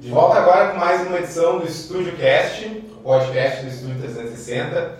[0.00, 4.92] De volta agora com mais uma edição do Estúdio Cast, o podcast do Estúdio 360.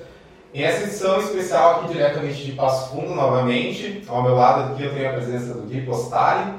[0.53, 4.93] Em essa edição especial aqui diretamente de Passo Fundo, novamente, ao meu lado aqui eu
[4.93, 6.53] tenho a presença do Gui Postali,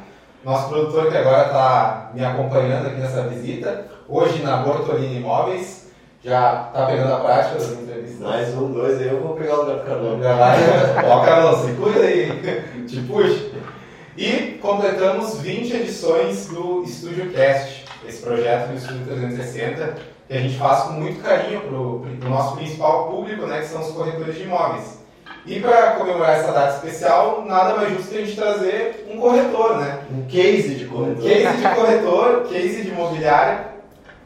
[0.45, 5.89] nosso produtor que agora está me acompanhando aqui nessa visita, hoje na Bortolini Imóveis,
[6.23, 8.19] já está pegando a prática das entrevistas.
[8.21, 10.23] Mais um, dois, eu vou pegar o lugar do Carlão.
[10.23, 10.57] Já vai.
[11.09, 13.49] Ó, Carlão, se cuida aí, te puxa.
[14.17, 17.78] E completamos 20 edições do Estúdio Cast,
[18.09, 19.95] esse projeto do Estúdio 360,
[20.27, 23.81] que a gente faz com muito carinho para o nosso principal público, né, que são
[23.81, 24.99] os corretores de imóveis.
[25.45, 29.79] E para comemorar essa data especial, nada mais justo que a gente trazer um corretor,
[29.79, 29.99] né?
[30.11, 31.23] Um case de corretor.
[31.23, 33.67] Um case de corretor, case de imobiliária,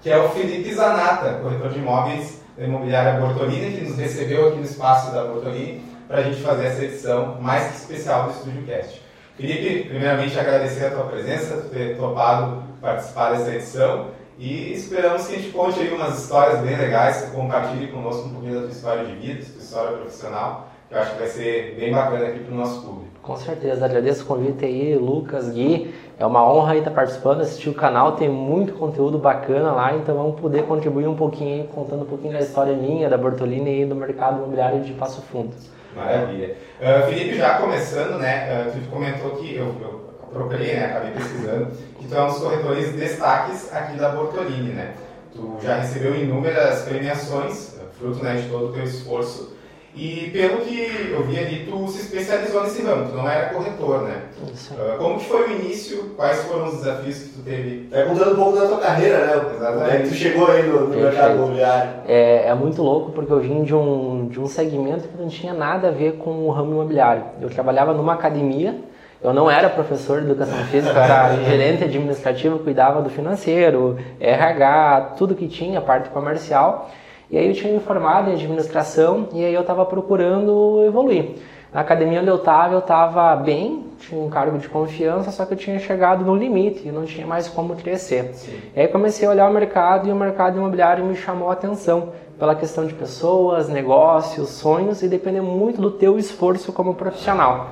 [0.01, 4.57] que é o Felipe Zanata, corretor de imóveis da imobiliária Bortolini, que nos recebeu aqui
[4.57, 8.63] no espaço da Bortolini para a gente fazer essa edição mais que especial do Estúdio
[8.63, 9.01] Cast.
[9.37, 15.37] Felipe, primeiramente agradecer a tua presença, ter topado participar dessa edição e esperamos que a
[15.37, 19.05] gente conte aí umas histórias bem legais, que compartilhe conosco um pouquinho da tua história
[19.05, 22.39] de vida, da tua história profissional, que eu acho que vai ser bem bacana aqui
[22.39, 23.13] para o nosso público.
[23.21, 25.95] Com certeza, agradeço o convite aí, Lucas, Gui.
[26.19, 30.39] É uma honra estar participando, assistir o canal, tem muito conteúdo bacana lá, então vamos
[30.41, 33.95] poder contribuir um pouquinho aí, contando um pouquinho da história minha, da Bortolini e do
[33.95, 35.55] mercado imobiliário de Passo Fundo.
[35.95, 36.57] Maravilha.
[36.81, 40.02] Uh, Felipe, já começando, né, uh, tu comentou que eu, eu
[40.33, 41.67] procurei, né, acabei pesquisando,
[41.99, 44.93] que tu é um dos corretores destaques aqui da Bortolini, né?
[45.31, 49.53] Tu já recebeu inúmeras premiações, fruto né, de todo o teu esforço.
[49.95, 54.01] E pelo que eu vi ali, tu se especializou nesse ramo, tu não era corretor,
[54.01, 54.23] né?
[54.51, 54.73] Isso.
[54.73, 56.15] Uh, como que foi o início?
[56.15, 57.89] Quais foram os desafios que tu teve?
[57.91, 59.51] Vai contando um pouco da tua carreira, né?
[59.55, 59.83] Exatamente.
[59.83, 61.91] Como é que tu chegou aí no, no mercado imobiliário?
[62.07, 65.53] É, é muito louco porque eu vim de um, de um segmento que não tinha
[65.53, 67.25] nada a ver com o ramo imobiliário.
[67.39, 68.75] Eu trabalhava numa academia,
[69.23, 75.13] eu não era professor de educação física, eu era gerente administrativo, cuidava do financeiro, RH,
[75.17, 76.89] tudo que tinha, parte comercial.
[77.31, 81.37] E aí eu tinha me formado em administração e aí eu estava procurando evoluir.
[81.73, 85.53] Na academia onde eu estava, eu estava bem, tinha um cargo de confiança, só que
[85.53, 88.31] eu tinha chegado no limite e não tinha mais como crescer.
[88.35, 88.59] Sim.
[88.75, 92.09] E aí comecei a olhar o mercado e o mercado imobiliário me chamou a atenção
[92.37, 97.71] pela questão de pessoas, negócios, sonhos e depender muito do teu esforço como profissional.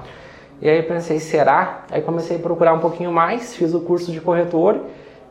[0.61, 1.85] E aí pensei, será?
[1.89, 4.81] Aí comecei a procurar um pouquinho mais, fiz o curso de corretor,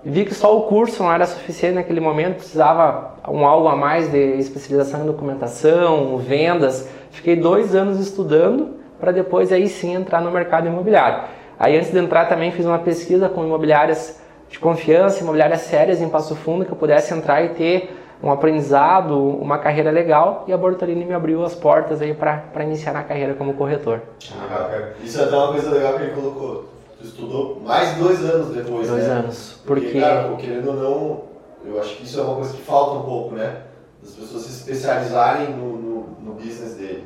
[0.04, 4.10] vi que só o curso não era suficiente naquele momento, precisava um algo a mais
[4.10, 6.88] de especialização em documentação, vendas.
[7.12, 11.28] Fiquei dois anos estudando para depois aí sim entrar no mercado imobiliário.
[11.58, 16.08] Aí antes de entrar também fiz uma pesquisa com imobiliárias de confiança, imobiliárias sérias em
[16.08, 20.56] Passo Fundo, que eu pudesse entrar e ter um aprendizado, uma carreira legal e a
[20.58, 24.02] Bortolini me abriu as portas aí para iniciar na carreira como corretor.
[24.38, 24.90] Ah.
[25.02, 26.64] Isso é até uma coisa legal que ele colocou.
[26.98, 29.10] Tu estudou mais dois anos depois, Dois né?
[29.14, 29.60] anos.
[29.64, 31.20] Porque, Porque cara, querendo ou não,
[31.64, 33.62] eu acho que isso é uma coisa que falta um pouco, né?
[34.02, 37.04] Das pessoas se especializarem no, no, no business dele.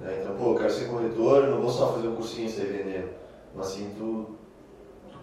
[0.00, 0.18] né?
[0.20, 2.66] Então, pô, eu quero ser corretor, eu não vou só fazer um cursinho e sair
[2.66, 3.08] vendendo.
[3.54, 4.37] Mas assim, tu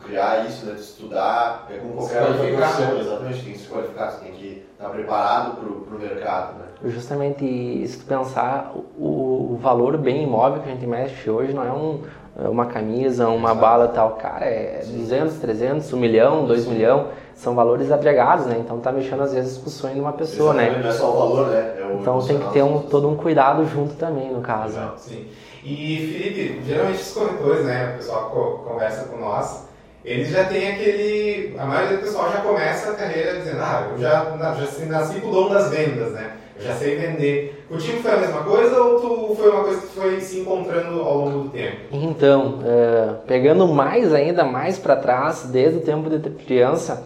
[0.06, 0.74] criar isso, né?
[0.76, 3.00] Tu estudar, é como qualquer profissão, né?
[3.02, 6.66] exatamente, tem que se qualificar, você tem que estar preparado pro, pro mercado, né?
[6.86, 11.64] justamente se tu pensar o, o valor bem imóvel que a gente mexe hoje não
[11.66, 12.02] é um,
[12.44, 13.62] é uma camisa, uma Exato.
[13.62, 18.58] bala tal, cara, é 200, 300, 1 milhão, 2 milhão, são valores agregados, né?
[18.60, 20.84] Então tá mexendo às vezes com o sonho de uma pessoa, Exatamente, né?
[20.84, 21.76] Não é só o valor, né?
[21.80, 24.80] É o Então tem que ter um, todo um cuidado junto também, no caso.
[24.98, 25.28] Sim.
[25.64, 29.68] E Felipe, geralmente os corretores, né, o pessoal que co- conversa com nós,
[30.06, 31.56] eles já têm aquele.
[31.58, 35.30] A maioria do pessoal já começa a carreira dizendo, ah, eu já, já nasci com
[35.30, 36.34] o dom das vendas, né?
[36.58, 37.66] Eu já sei vender.
[37.68, 41.18] Contigo foi a mesma coisa ou tu foi uma coisa que foi se encontrando ao
[41.18, 41.78] longo do tempo?
[41.92, 47.04] Então, é, pegando mais ainda mais para trás, desde o tempo de criança,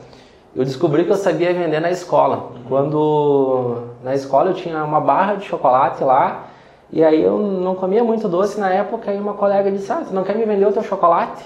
[0.56, 2.52] eu descobri que eu sabia vender na escola.
[2.68, 6.50] Quando na escola eu tinha uma barra de chocolate lá,
[6.92, 10.14] e aí eu não comia muito doce na época, e uma colega disse: "Ah, tu
[10.14, 11.44] não quer me vender o teu chocolate?"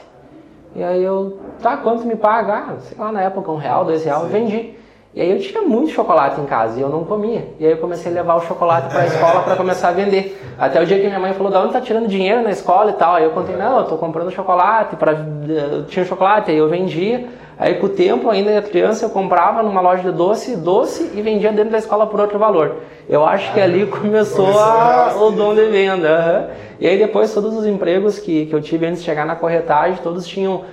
[0.76, 2.54] E aí eu, tá, quanto me paga?
[2.54, 4.76] Ah, sei lá, na época, um real, dois reais, vendi.
[5.16, 7.48] E aí eu tinha muito chocolate em casa e eu não comia.
[7.60, 10.42] E aí eu comecei a levar o chocolate para a escola para começar a vender.
[10.58, 12.94] Até o dia que minha mãe falou, da onde tá tirando dinheiro na escola e
[12.94, 13.16] tal?
[13.16, 15.12] Aí eu contei, não, eu tô comprando chocolate, pra...
[15.14, 17.28] eu tinha chocolate, aí eu vendia.
[17.60, 21.22] Aí com o tempo, ainda era criança, eu comprava numa loja de doce, doce e
[21.22, 22.78] vendia dentro da escola por outro valor.
[23.08, 26.50] Eu acho que ali começou, a- o dom de venda.
[26.80, 30.00] E aí depois todos os empregos que, que eu tive antes de chegar na corretagem,
[30.02, 30.64] todos tinham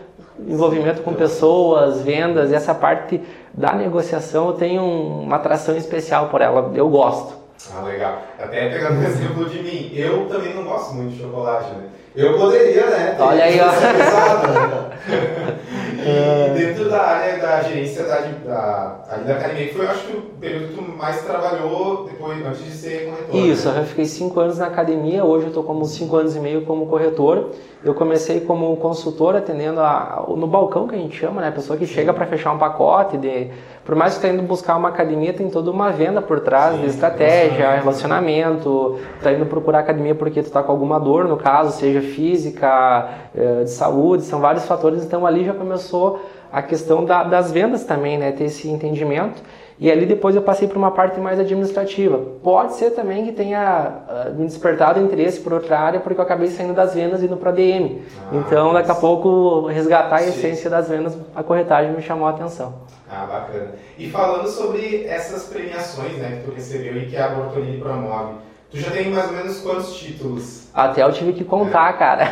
[0.48, 3.20] envolvimento com pessoas, vendas, e essa parte
[3.54, 7.34] da negociação eu tenho um- uma atração especial por ela, eu gosto.
[7.76, 8.22] Ah, legal.
[8.38, 11.84] Até pegando o exemplo de mim, eu também não gosto muito de chocolate, né?
[12.16, 13.16] Eu poderia, né?
[13.20, 13.70] Olha aí, ó.
[16.00, 20.16] E dentro da área da gerência da, da, da academia, que foi, eu acho que
[20.16, 23.46] o período que tu mais trabalhou depois, antes de ser corretor.
[23.46, 23.80] Isso, né?
[23.80, 26.86] eu fiquei cinco anos na academia, hoje eu estou como cinco anos e meio como
[26.86, 27.50] corretor.
[27.82, 31.48] Eu comecei como consultor atendendo a, no balcão que a gente chama, né?
[31.48, 33.50] A pessoa que chega para fechar um pacote de
[33.90, 36.82] por mais que está indo buscar uma academia, tem toda uma venda por trás Sim,
[36.82, 39.00] de estratégia, relacionamento.
[39.16, 43.64] Está indo procurar academia porque tu está com alguma dor, no caso, seja física, eh,
[43.64, 45.02] de saúde, são vários fatores.
[45.02, 48.30] Então ali já começou a questão da, das vendas também, né?
[48.30, 49.42] Ter esse entendimento.
[49.80, 52.18] E ali depois eu passei para uma parte mais administrativa.
[52.42, 56.48] Pode ser também que tenha uh, me despertado interesse por outra área, porque eu acabei
[56.48, 58.02] saindo das vendas e indo para DM.
[58.20, 62.30] Ah, então, daqui a pouco, resgatar a essência das vendas, a corretagem me chamou a
[62.30, 62.74] atenção.
[63.10, 63.70] Ah, bacana.
[63.98, 68.34] E falando sobre essas premiações né, que tu recebeu e que a Bortolini promove,
[68.70, 70.68] tu já tem mais ou menos quantos títulos?
[70.74, 71.96] Até eu tive que contar, é.
[71.96, 72.24] cara.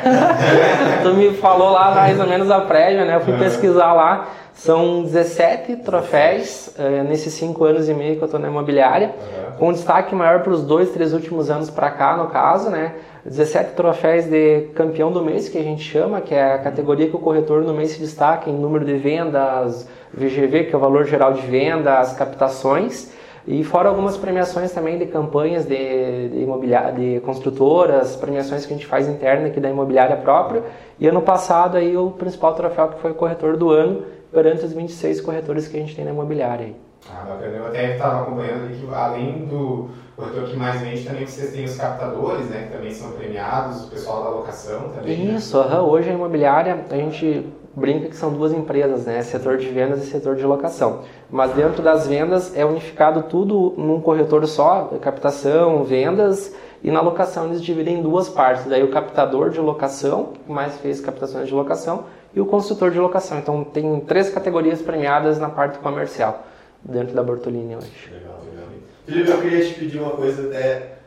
[1.03, 3.17] tu me falou lá mais ou menos a prévia, né?
[3.17, 4.29] Eu fui pesquisar lá.
[4.59, 9.57] São 17 troféus uh, nesses 5 anos e meio que eu estou na imobiliária, uhum.
[9.57, 12.95] com destaque maior para os dois, três últimos anos para cá, no caso, né?
[13.25, 17.15] 17 troféus de campeão do mês, que a gente chama, que é a categoria que
[17.15, 21.05] o corretor no mês se destaca em número de vendas, VGV, que é o valor
[21.05, 23.13] geral de vendas, captações,
[23.47, 28.77] e fora algumas premiações também de campanhas de, de, imobiliária, de construtoras, premiações que a
[28.77, 30.65] gente faz interna aqui da imobiliária própria.
[30.99, 34.03] E ano passado aí o principal troféu que foi o corretor do ano,
[34.33, 36.67] perante os 26 corretores que a gente tem na imobiliária.
[36.67, 36.77] Aí.
[37.11, 37.57] Ah, bacana.
[37.57, 41.65] Eu até estava acompanhando ali que além do corretor que mais vende, também vocês têm
[41.65, 45.17] os captadores, né, que também são premiados, o pessoal da locação também.
[45.17, 45.35] Né?
[45.35, 45.79] Isso, né?
[45.79, 49.23] hoje a imobiliária, a gente brinca que são duas empresas, né?
[49.23, 51.03] Setor de vendas e setor de locação.
[51.31, 56.53] Mas dentro das vendas é unificado tudo num corretor só, captação, vendas,
[56.83, 58.65] e na locação eles dividem em duas partes.
[58.67, 62.05] Daí o captador de locação, que mais fez captações de locação,
[62.39, 63.39] e o consultor de locação.
[63.39, 66.47] Então tem três categorias premiadas na parte comercial
[66.83, 67.91] dentro da Bortolini hoje.
[68.13, 68.67] Legal, legal.
[69.05, 70.99] Felipe, eu queria te pedir uma coisa até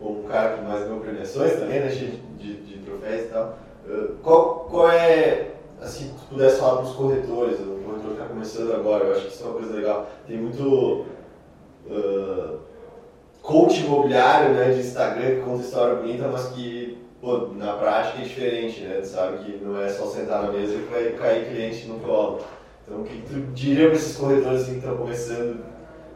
[0.00, 2.06] um cara que mais ganhou premiações também, né, de,
[2.62, 3.58] de, troféus e tal.
[3.86, 5.50] Uh, qual, qual é
[5.82, 9.34] assim, tu pudesse falar para os corretores, o corretor está começando agora, eu acho que
[9.34, 10.06] isso é uma coisa legal.
[10.26, 11.04] Tem muito
[11.86, 12.58] uh,
[13.42, 18.24] coach imobiliário né, de Instagram que conta história bonita, mas que pô, na prática é
[18.24, 18.98] diferente, né?
[19.00, 22.40] Tu sabe que não é só sentar na mesa que vai cair cliente no colo.
[22.86, 25.64] Então, o que tu diria para esses corretores assim, que estão começando?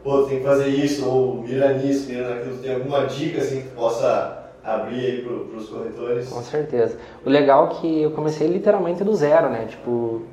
[0.03, 2.57] Pô, tem que fazer isso, ou mira nisso, mira naquilo.
[2.57, 6.29] Tem alguma dica assim, que tu possa abrir aí para os corretores?
[6.29, 6.97] Com certeza.
[7.25, 9.65] O legal é que eu comecei literalmente do zero, né?
[9.69, 10.23] Tipo,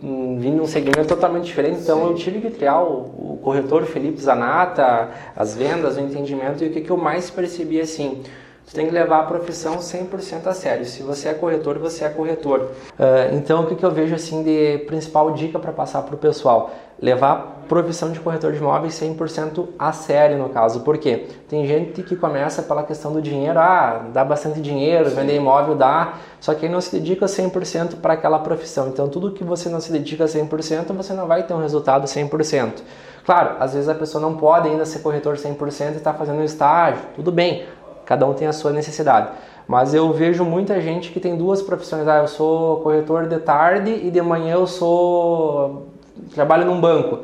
[0.00, 2.10] vindo um segmento totalmente diferente, então Sim.
[2.10, 6.70] eu tive que criar o, o, corretor Felipe Zanata, as vendas, o entendimento, e o
[6.70, 8.22] que, que eu mais percebi assim,
[8.66, 10.86] você tem que levar a profissão 100% a sério.
[10.86, 12.70] Se você é corretor, você é corretor.
[12.98, 16.18] Uh, então, o que, que eu vejo assim de principal dica para passar para o
[16.18, 16.70] pessoal?
[17.00, 20.80] Levar a profissão de corretor de imóveis 100% a sério, no caso.
[20.80, 21.26] Por quê?
[21.46, 23.58] Tem gente que começa pela questão do dinheiro.
[23.58, 25.16] Ah, dá bastante dinheiro, Sim.
[25.16, 26.14] vender imóvel dá.
[26.40, 28.88] Só que aí não se dedica 100% para aquela profissão.
[28.88, 32.82] Então, tudo que você não se dedica 100%, você não vai ter um resultado 100%.
[33.26, 36.44] Claro, às vezes a pessoa não pode ainda ser corretor 100% e está fazendo um
[36.44, 37.00] estágio.
[37.14, 37.66] Tudo bem
[38.04, 39.28] Cada um tem a sua necessidade.
[39.66, 42.06] Mas eu vejo muita gente que tem duas profissões.
[42.06, 45.88] Ah, eu sou corretor de tarde e de manhã eu sou
[46.34, 47.20] trabalho num banco.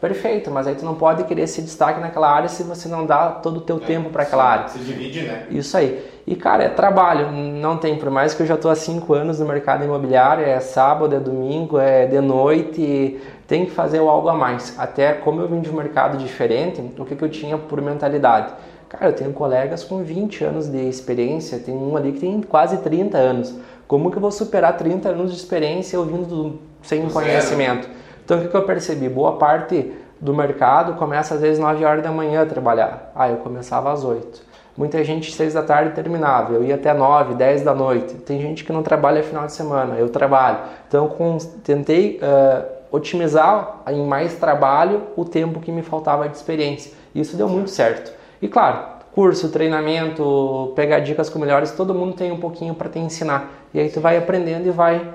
[0.00, 3.32] Perfeito, mas aí tu não pode querer se destaque naquela área se você não dá
[3.32, 4.68] todo o teu é, tempo para aquela área.
[4.68, 5.46] Se divide, né?
[5.50, 6.02] Isso aí.
[6.26, 9.40] E cara, é trabalho, não tem, por mais que eu já estou há cinco anos
[9.40, 14.34] no mercado imobiliário, é sábado, é domingo, é de noite, tem que fazer algo a
[14.34, 14.74] mais.
[14.78, 18.54] Até como eu vim de um mercado diferente, o que, que eu tinha por mentalidade?
[18.90, 22.78] Cara, eu tenho colegas com 20 anos de experiência, tem um ali que tem quase
[22.78, 23.54] 30 anos.
[23.86, 27.12] Como que eu vou superar 30 anos de experiência ouvindo do, sem Zero.
[27.12, 27.88] conhecimento?
[28.24, 29.08] Então o que, que eu percebi?
[29.08, 33.12] Boa parte do mercado começa às vezes 9 horas da manhã a trabalhar.
[33.14, 34.42] Ah, eu começava às 8.
[34.76, 38.14] Muita gente 6 da tarde terminava, eu ia até 9, 10 da noite.
[38.14, 40.58] Tem gente que não trabalha final de semana, eu trabalho.
[40.88, 46.90] Então com, tentei uh, otimizar em mais trabalho o tempo que me faltava de experiência.
[47.14, 48.18] Isso deu muito certo.
[48.40, 52.98] E claro, curso, treinamento, pegar dicas com melhores, todo mundo tem um pouquinho para te
[52.98, 53.68] ensinar.
[53.74, 55.14] E aí tu vai aprendendo e vai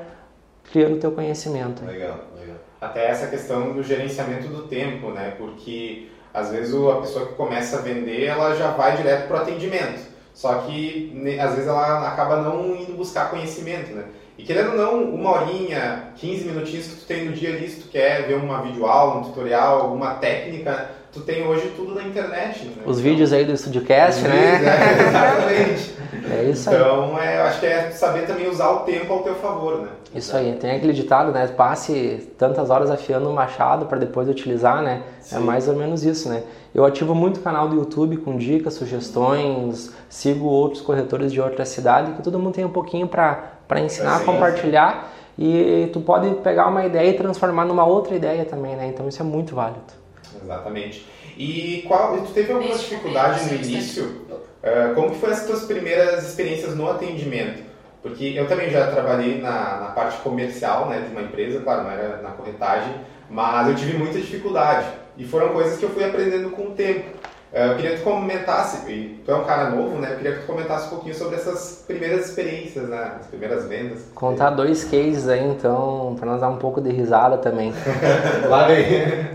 [0.71, 1.83] criando teu conhecimento.
[1.85, 2.57] Legal, legal.
[2.79, 5.33] Até essa questão do gerenciamento do tempo, né?
[5.37, 9.41] Porque às vezes a pessoa que começa a vender, ela já vai direto para o
[9.41, 10.15] atendimento.
[10.33, 14.03] Só que às vezes ela acaba não indo buscar conhecimento, né?
[14.37, 17.83] E querendo ou não, uma horinha, 15 minutinhos que tu tem no dia ali, se
[17.83, 22.65] tu quer ver uma videoaula, um tutorial, alguma técnica, tu tem hoje tudo na internet.
[22.65, 22.73] Né?
[22.85, 24.61] Os então, vídeos aí do StudioCast, né?
[24.61, 25.95] É, exatamente.
[26.29, 26.75] é isso aí.
[26.75, 29.87] Então, é, acho que é saber também usar o tempo ao teu favor, né?
[30.13, 31.47] Isso aí, tem aquele ditado, né?
[31.47, 35.03] Passe tantas horas afiando o machado para depois utilizar, né?
[35.19, 35.35] É Sim.
[35.37, 36.43] É mais ou menos isso, né?
[36.73, 41.63] Eu ativo muito o canal do YouTube com dicas, sugestões, sigo outros corretores de outra
[41.63, 44.25] cidade, que todo mundo tem um pouquinho para ensinar, Sim.
[44.25, 48.87] compartilhar e tu pode pegar uma ideia e transformar numa outra ideia também, né?
[48.87, 50.04] Então isso é muito válido.
[50.41, 51.05] Exatamente.
[51.37, 54.05] E qual, tu teve alguma dificuldade no início?
[54.05, 57.63] Uh, como que foram as tuas primeiras experiências no atendimento?
[58.01, 61.91] Porque eu também já trabalhei na, na parte comercial né, de uma empresa, claro, não
[61.91, 62.93] era na corretagem,
[63.29, 64.87] mas eu tive muita dificuldade.
[65.17, 67.05] E foram coisas que eu fui aprendendo com o tempo.
[67.55, 70.11] Eh, eu queria que tu comentasse, e tu é um cara novo, né?
[70.11, 73.13] Eu queria que tu comentasse um pouquinho sobre essas primeiras experiências, né?
[73.17, 73.99] As primeiras vendas.
[74.13, 77.73] Contar dois cases aí, então, para nós dar um pouco de risada também.
[78.49, 78.85] Lá vem.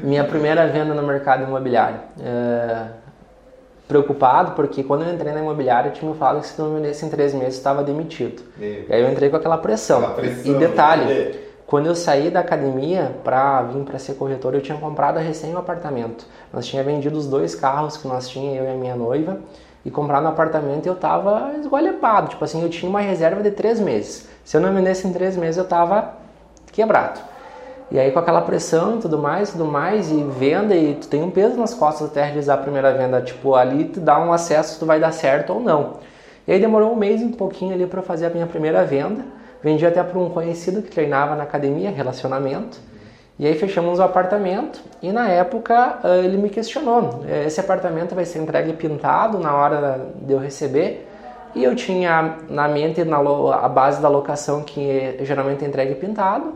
[0.03, 1.99] Minha primeira venda no mercado imobiliário.
[2.23, 2.89] É...
[3.89, 7.05] Preocupado, porque quando eu entrei na imobiliária, eu tinha me falado que se não vendesse
[7.07, 8.43] em três meses, estava demitido.
[8.61, 9.99] E aí eu entrei com aquela pressão.
[9.99, 11.33] Aquela pressão e detalhe, né?
[11.71, 15.59] Quando eu saí da academia para vir para ser corretor, eu tinha comprado recém um
[15.59, 16.27] apartamento.
[16.53, 19.39] Nós tinha vendido os dois carros que nós tínhamos, eu e a minha noiva,
[19.85, 22.31] e comprado um apartamento eu tava esgualepado.
[22.31, 24.29] Tipo assim, eu tinha uma reserva de três meses.
[24.45, 26.15] Se eu não vendesse em três meses, eu tava
[26.73, 27.21] quebrado.
[27.89, 31.23] E aí com aquela pressão e tudo mais, tudo mais, e venda, e tu tem
[31.23, 33.23] um peso nas costas até realizar a primeira venda.
[33.23, 35.99] Tipo, ali tu dá um acesso tu vai dar certo ou não.
[36.49, 39.25] E aí demorou um mês e um pouquinho ali para fazer a minha primeira venda.
[39.63, 42.79] Vendi até para um conhecido que treinava na academia, relacionamento.
[43.39, 48.15] E aí fechamos o apartamento e na época ah, ele me questionou: eh, esse apartamento
[48.15, 51.07] vai ser entregue pintado na hora de eu receber?
[51.55, 56.53] E eu tinha na mente na a base da locação que geralmente é entregue pintado.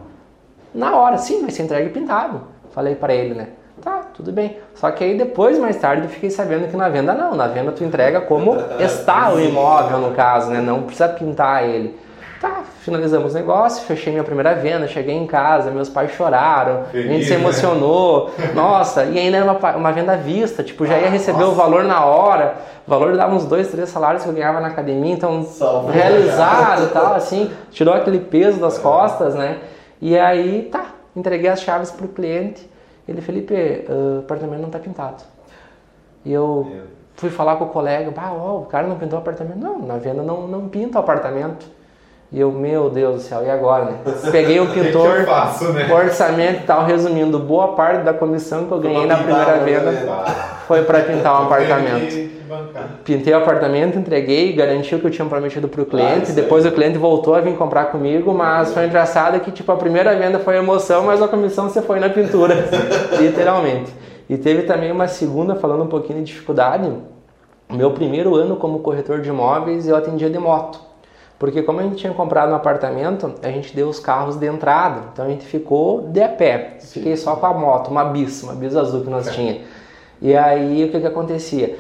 [0.75, 2.43] Na hora, sim, vai ser entregue pintado.
[2.71, 3.49] Falei para ele, né?
[3.81, 4.59] Tá, tudo bem.
[4.75, 7.35] Só que aí depois, mais tarde, eu fiquei sabendo que na venda não.
[7.35, 10.61] Na venda tu entrega como está o imóvel, no caso, né?
[10.61, 11.99] Não precisa pintar ele.
[12.45, 17.09] Tá, finalizamos o negócio, fechei minha primeira venda, cheguei em casa, meus pais choraram, Feliz,
[17.09, 17.41] a gente se né?
[17.41, 18.31] emocionou.
[18.37, 18.53] Né?
[18.55, 21.53] Nossa, e ainda era uma, uma venda à vista, tipo, já ia receber Nossa.
[21.53, 22.57] o valor na hora.
[22.87, 26.85] O valor dava uns dois, três salários que eu ganhava na academia, então Salve, realizado
[26.85, 29.61] e tal, assim, tirou aquele peso das costas, né?
[29.99, 30.85] E aí, tá,
[31.17, 32.69] entreguei as chaves pro cliente.
[33.09, 33.55] Ele, Felipe,
[33.89, 35.23] o apartamento não tá pintado.
[36.27, 36.71] E eu
[37.15, 39.57] fui falar com o colega, ah, ó, o cara não pintou o apartamento.
[39.57, 41.84] Não, na venda não, não pinta o apartamento.
[42.35, 43.99] E eu, meu Deus do céu, e agora, né?
[44.33, 45.89] Peguei um pintor, faço, né?
[45.89, 49.93] orçamento e tal, resumindo, boa parte da comissão que eu ganhei na primeira venda
[50.67, 52.35] foi para pintar um apartamento.
[53.05, 56.33] Pintei o apartamento, entreguei, garantiu que eu tinha prometido para o cliente.
[56.33, 59.77] Ah, depois o cliente voltou a vir comprar comigo, mas foi engraçado que tipo a
[59.77, 62.69] primeira venda foi emoção, mas a comissão você foi na pintura,
[63.17, 63.95] literalmente.
[64.29, 66.91] E teve também uma segunda, falando um pouquinho de dificuldade.
[67.73, 70.94] Meu primeiro ano como corretor de imóveis, eu atendia de moto.
[71.39, 75.03] Porque como a gente tinha comprado um apartamento, a gente deu os carros de entrada.
[75.13, 76.77] Então a gente ficou de a pé.
[76.79, 77.01] Sim.
[77.01, 79.31] Fiquei só com a moto, uma bis, uma bis azul que nós é.
[79.31, 79.61] tinha.
[80.23, 81.77] E aí o que que acontecia?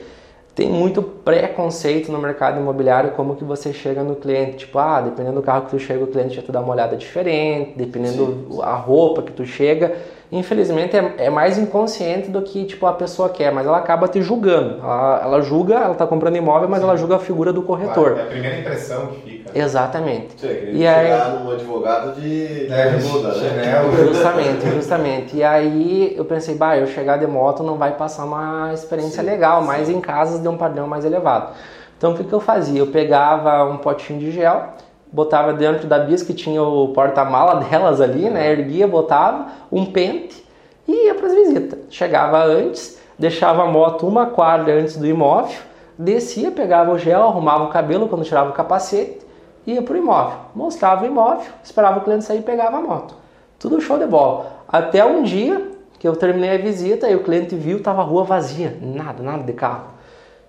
[0.55, 5.37] Tem muito preconceito no mercado imobiliário como que você chega no cliente, tipo, ah, dependendo
[5.37, 8.63] do carro que tu chega, o cliente já te dá uma olhada diferente, dependendo Sim.
[8.63, 9.97] a roupa que tu chega,
[10.37, 14.21] infelizmente é, é, mais inconsciente do que tipo a pessoa quer, mas ela acaba te
[14.21, 14.81] julgando.
[14.83, 16.87] Ela, ela julga, ela está comprando imóvel, mas Sim.
[16.87, 18.13] ela julga a figura do corretor.
[18.13, 19.51] Claro, é a primeira impressão que fica.
[19.59, 20.35] Exatamente.
[20.37, 23.83] Você e aí num advogado de, é, de muda, né?
[24.09, 25.37] Justamente, justamente.
[25.37, 29.29] E aí eu pensei, bah, eu chegar de moto não vai passar uma experiência Sim.
[29.29, 31.53] legal, mas em casas de um padrão mais elevado.
[31.97, 32.81] Então o que, que eu fazia?
[32.81, 34.75] Eu pegava um potinho de gel,
[35.15, 38.51] botava dentro da bis que tinha o porta-mala delas ali, né?
[38.51, 40.45] Erguia, botava um pente
[40.89, 41.79] e ia para as visitas.
[41.89, 45.57] Chegava antes, deixava a moto uma quadra antes do imóvel,
[45.97, 49.21] descia, pegava o gel, arrumava o cabelo quando tirava o capacete,
[49.65, 53.15] ia para o imóvel, mostrava o imóvel, esperava o cliente sair e pegava a moto.
[53.57, 54.65] Tudo show de bola.
[54.67, 58.25] Até um dia que eu terminei a visita e o cliente viu, tava a rua
[58.25, 59.85] vazia, nada, nada de carro.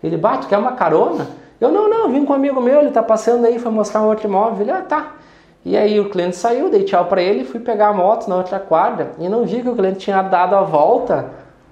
[0.04, 1.28] Ele, bate, quer uma carona?
[1.60, 4.08] Eu, não, não, vim com um amigo meu, ele tá passando aí, foi mostrar um
[4.08, 4.62] outro imóvel.
[4.62, 5.14] Ele, ah, tá.
[5.66, 8.60] E aí o cliente saiu, dei tchau para ele, fui pegar a moto na outra
[8.60, 11.26] quadra e não vi que o cliente tinha dado a volta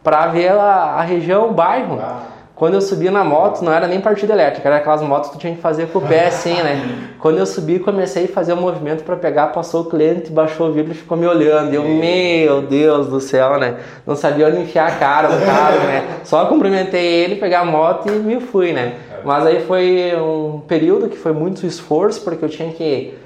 [0.04, 2.00] para ver a, a, região, o bairro.
[2.02, 2.22] Ah.
[2.56, 5.42] Quando eu subi na moto, não era nem partida elétrica, era aquelas motos que tu
[5.42, 7.12] tinha que fazer com o pé assim, né?
[7.20, 10.70] Quando eu subi, comecei a fazer o um movimento para pegar, passou o cliente, baixou
[10.70, 11.72] o vidro e ficou me olhando.
[11.72, 13.78] E eu, meu Deus do céu, né?
[14.08, 16.20] Não sabia onde enfiar a cara no carro, né?
[16.24, 18.94] Só cumprimentei ele, pegar a moto e me fui, né?
[19.26, 23.18] Mas aí foi um período que foi muito esforço, porque eu tinha que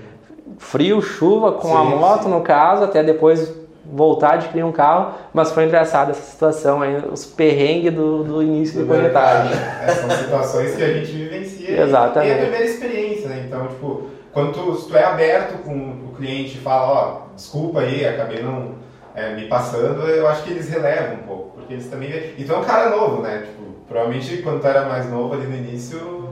[0.57, 2.29] frio, chuva, com a Sim, moto sim.
[2.29, 3.53] no caso, até depois
[3.89, 8.43] voltar a adquirir um carro, mas foi engraçado essa situação aí, os perrengues do, do
[8.43, 9.57] início do corretagem.
[9.81, 11.81] É, são situações que a gente vivencia.
[11.83, 12.29] Exatamente.
[12.29, 13.45] E é a primeira experiência, né?
[13.47, 17.79] Então, tipo, quando tu, se tu é aberto com o cliente e fala, ó, desculpa
[17.79, 18.71] aí, acabei não
[19.15, 22.09] é, me passando, eu acho que eles relevam um pouco, porque eles também...
[22.37, 23.43] E tu é um cara novo, né?
[23.45, 26.29] Tipo, provavelmente quando tu era mais novo ali no início,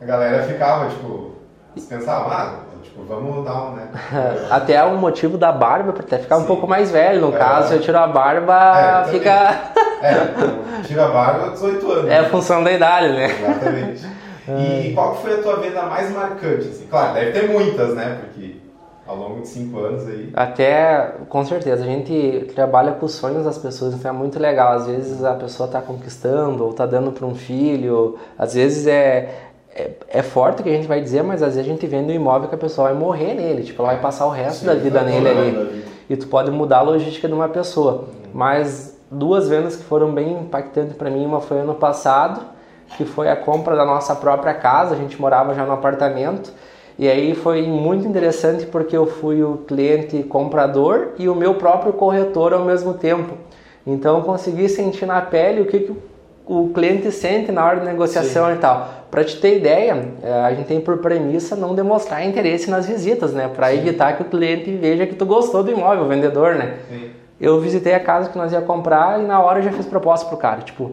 [0.00, 1.32] a galera ficava, tipo,
[1.76, 3.88] eles pensavam, ah, tipo, vamos dar um, né?
[4.50, 6.46] Até o motivo da barba, para até ficar um Sim.
[6.46, 7.20] pouco mais velho.
[7.20, 7.38] No É.
[7.38, 9.30] caso, se eu tiro a barba, É, fica.
[10.02, 12.10] É, tira a barba 18 anos.
[12.10, 12.28] É a né?
[12.28, 13.26] função da idade, né?
[13.26, 14.06] Exatamente.
[14.48, 16.66] E qual foi a tua venda mais marcante?
[16.66, 16.86] Assim?
[16.90, 18.18] Claro, deve ter muitas, né?
[18.20, 18.56] Porque
[19.06, 20.30] ao longo de cinco anos aí.
[20.34, 24.72] Até, com certeza, a gente trabalha com os sonhos das pessoas, então é muito legal.
[24.72, 29.34] Às vezes a pessoa está conquistando ou está dando para um filho, às vezes é,
[29.74, 32.12] é, é forte o que a gente vai dizer, mas às vezes a gente vende
[32.12, 34.74] um imóvel que a pessoa vai morrer nele, tipo, ela vai passar o resto da
[34.74, 35.84] vida nele ali.
[36.08, 38.08] E tu pode mudar a logística de uma pessoa.
[38.34, 42.40] Mas duas vendas que foram bem impactantes para mim, uma foi ano passado,
[42.96, 46.52] que foi a compra da nossa própria casa, a gente morava já no apartamento.
[47.00, 51.94] E aí foi muito interessante porque eu fui o cliente comprador e o meu próprio
[51.94, 53.38] corretor ao mesmo tempo.
[53.86, 55.96] Então eu consegui sentir na pele o que, que
[56.44, 59.06] o cliente sente na hora de negociação e tal.
[59.10, 63.32] Para te ter ideia, eh, a gente tem por premissa não demonstrar interesse nas visitas,
[63.32, 63.48] né?
[63.48, 66.74] Para evitar que o cliente veja que tu gostou do imóvel, o vendedor, né?
[66.86, 67.12] Sim.
[67.40, 70.28] Eu visitei a casa que nós ia comprar e na hora eu já fiz proposta
[70.28, 70.92] pro cara, tipo,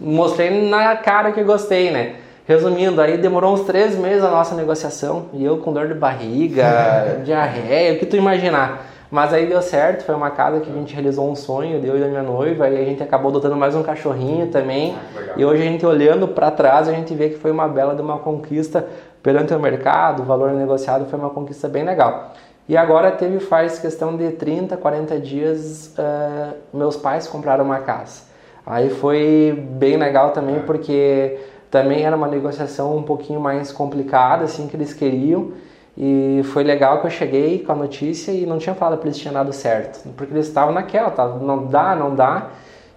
[0.00, 2.21] mostrei na cara que gostei, né?
[2.46, 7.20] Resumindo, aí demorou uns três meses a nossa negociação e eu com dor de barriga,
[7.24, 8.86] diarreia, o que tu imaginar.
[9.12, 12.00] Mas aí deu certo, foi uma casa que a gente realizou um sonho, deu e
[12.00, 14.96] da minha noiva, e a gente acabou adotando mais um cachorrinho também.
[15.14, 15.34] Ah.
[15.36, 18.00] E hoje a gente olhando para trás, a gente vê que foi uma bela de
[18.00, 18.86] uma conquista
[19.22, 22.32] perante o mercado, o valor negociado foi uma conquista bem legal.
[22.66, 28.22] E agora teve faz questão de 30, 40 dias, eh, meus pais compraram uma casa.
[28.64, 31.38] Aí foi bem legal também porque
[31.72, 35.52] também era uma negociação um pouquinho mais complicada, assim, que eles queriam.
[35.96, 39.18] E foi legal que eu cheguei com a notícia e não tinha falado para eles
[39.18, 40.06] tinha dado certo.
[40.10, 41.26] Porque eles estavam naquela, tá?
[41.26, 42.48] não dá, não dá.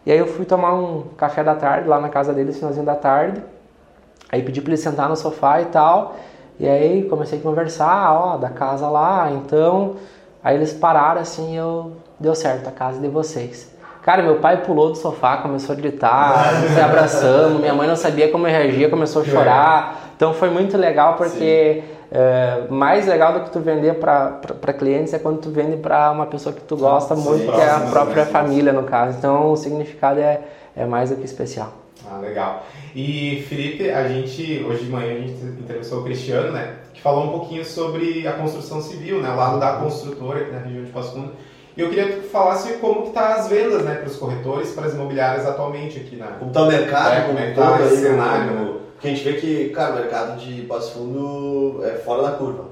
[0.06, 2.96] E aí eu fui tomar um café da tarde lá na casa deles, finalzinho da
[2.96, 3.42] tarde.
[4.30, 6.18] Aí pedi para eles sentar no sofá e tal.
[6.60, 9.96] E aí comecei a conversar, ó, da casa lá, então.
[10.44, 11.94] Aí eles pararam assim eu.
[12.20, 13.74] Deu certo, a casa é de vocês.
[14.06, 18.30] Cara, meu pai pulou do sofá, começou a gritar, se abraçando, minha mãe não sabia
[18.30, 20.12] como eu reagia, começou a chorar.
[20.16, 25.18] Então foi muito legal porque é, mais legal do que tu vender para clientes é
[25.18, 28.26] quando tu vende para uma pessoa que tu gosta Sim, muito, que é a própria
[28.26, 28.32] né?
[28.32, 29.18] família no caso.
[29.18, 30.40] Então o significado é,
[30.76, 31.74] é mais do que especial.
[32.08, 32.64] Ah, legal.
[32.96, 36.76] E Felipe, a gente, hoje de manhã a gente entrevistou o Cristiano, né?
[36.94, 39.32] Que falou um pouquinho sobre a construção civil, né?
[39.32, 41.32] O lado da construtora aqui na região de Passo Fundo.
[41.78, 43.96] E eu queria que tu falasse como que tá as vendas, né?
[43.96, 46.28] Para os corretores, para as imobiliárias atualmente aqui na...
[46.28, 48.74] Como tá o mercado, É, como como é é tá todo esse aí, cenário, no-
[48.74, 48.80] né?
[48.94, 52.66] Porque a gente vê que, cara, o mercado de Passo Fundo é fora da curva.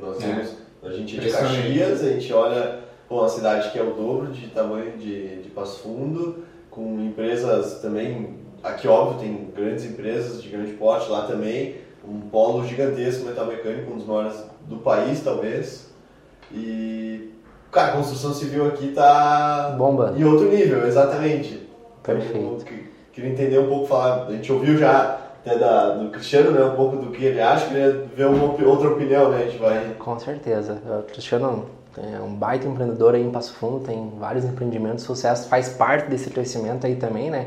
[0.00, 0.26] Nós É.
[0.26, 1.30] temos, a gente é de.
[1.30, 5.50] Caxias, a gente olha pô, uma cidade que é o dobro de tamanho de, de
[5.50, 11.76] Passo Fundo, com empresas também, aqui óbvio tem grandes empresas de grande porte lá também,
[12.08, 15.90] um polo gigantesco metal mecânico, um dos maiores do país talvez.
[16.50, 17.33] E,
[17.74, 20.14] cara, a construção civil aqui tá Bomba.
[20.16, 21.68] em outro nível, exatamente.
[22.02, 22.36] Perfeito.
[22.36, 26.50] Eu que- queria entender um pouco, falar, a gente ouviu já até da, do Cristiano,
[26.52, 29.58] né, um pouco do que ele acha, queria ver uma outra opinião, né, a gente
[29.58, 29.94] vai...
[29.98, 30.78] Com certeza.
[31.00, 31.66] O Cristiano
[31.98, 36.30] é um baita empreendedor aí em Passo Fundo, tem vários empreendimentos, sucesso faz parte desse
[36.30, 37.46] crescimento aí também, né?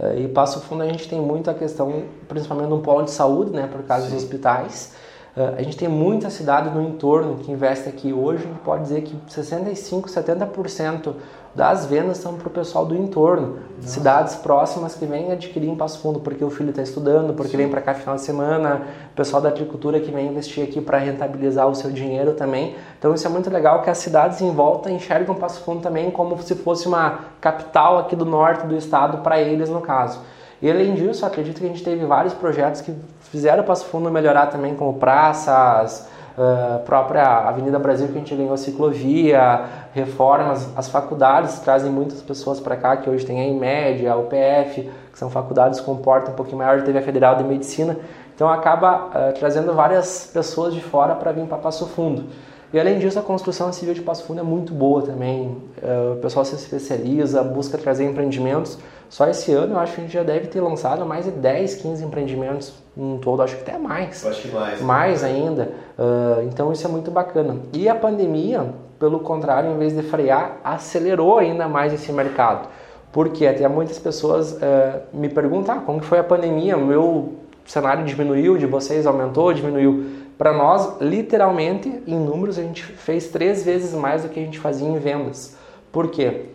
[0.00, 3.50] Eh, E Passo Fundo a gente tem muito a questão, principalmente no polo de saúde,
[3.52, 4.92] né, por causa dos hospitais.
[5.36, 8.82] Eh, A gente tem muita cidade no entorno que investe aqui hoje, a gente pode
[8.84, 11.14] dizer que 65, 70%
[11.54, 16.00] das vendas são para o pessoal do entorno, cidades próximas que vêm adquirir em Passo
[16.00, 19.40] Fundo porque o filho está estudando, porque vem para cá final de semana, o pessoal
[19.40, 22.74] da agricultura que vem investir aqui para rentabilizar o seu dinheiro também.
[22.98, 26.40] Então isso é muito legal que as cidades em volta enxergam Passo Fundo também como
[26.42, 30.20] se fosse uma capital aqui do norte do estado para eles no caso.
[30.60, 32.94] E além disso, acredito que a gente teve vários projetos que
[33.34, 38.56] fizeram Passo Fundo melhorar também, como praças, a própria Avenida Brasil que a gente ganhou
[38.56, 44.14] ciclovia, reformas, as faculdades trazem muitas pessoas para cá, que hoje tem a IMED, a
[44.14, 47.96] UPF, que são faculdades com porte um pouquinho maior, teve a Federal de Medicina,
[48.32, 52.26] então acaba eh, trazendo várias pessoas de fora para vir para Passo Fundo.
[52.74, 55.56] E além disso, a construção civil de Passo Fundo é muito boa também.
[55.80, 58.76] É, o pessoal se especializa, busca trazer empreendimentos.
[59.08, 61.76] Só esse ano eu acho que a gente já deve ter lançado mais de 10,
[61.76, 64.26] 15 empreendimentos em todo, acho que até mais.
[64.26, 64.82] Acho que mais.
[64.82, 65.70] Mais ainda.
[65.96, 67.58] Uh, então isso é muito bacana.
[67.72, 72.68] E a pandemia, pelo contrário, em vez de frear, acelerou ainda mais esse mercado.
[73.12, 77.34] Porque até muitas pessoas uh, me perguntam ah, como que foi a pandemia, o meu
[77.64, 80.23] cenário diminuiu, de vocês aumentou, diminuiu.
[80.36, 84.58] Para nós, literalmente, em números, a gente fez três vezes mais do que a gente
[84.58, 85.56] fazia em vendas.
[85.92, 86.46] Por quê?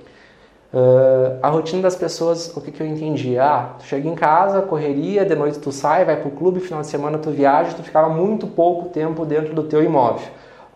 [0.71, 3.39] Uh, a rotina das pessoas, o que, que eu entendi?
[3.39, 6.87] Ah, tu chega em casa, correria, de noite tu sai, vai pro clube, final de
[6.87, 10.27] semana tu viaja, tu ficava muito pouco tempo dentro do teu imóvel.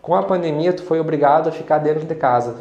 [0.02, 2.56] Com a pandemia, tu foi obrigado a ficar dentro de casa.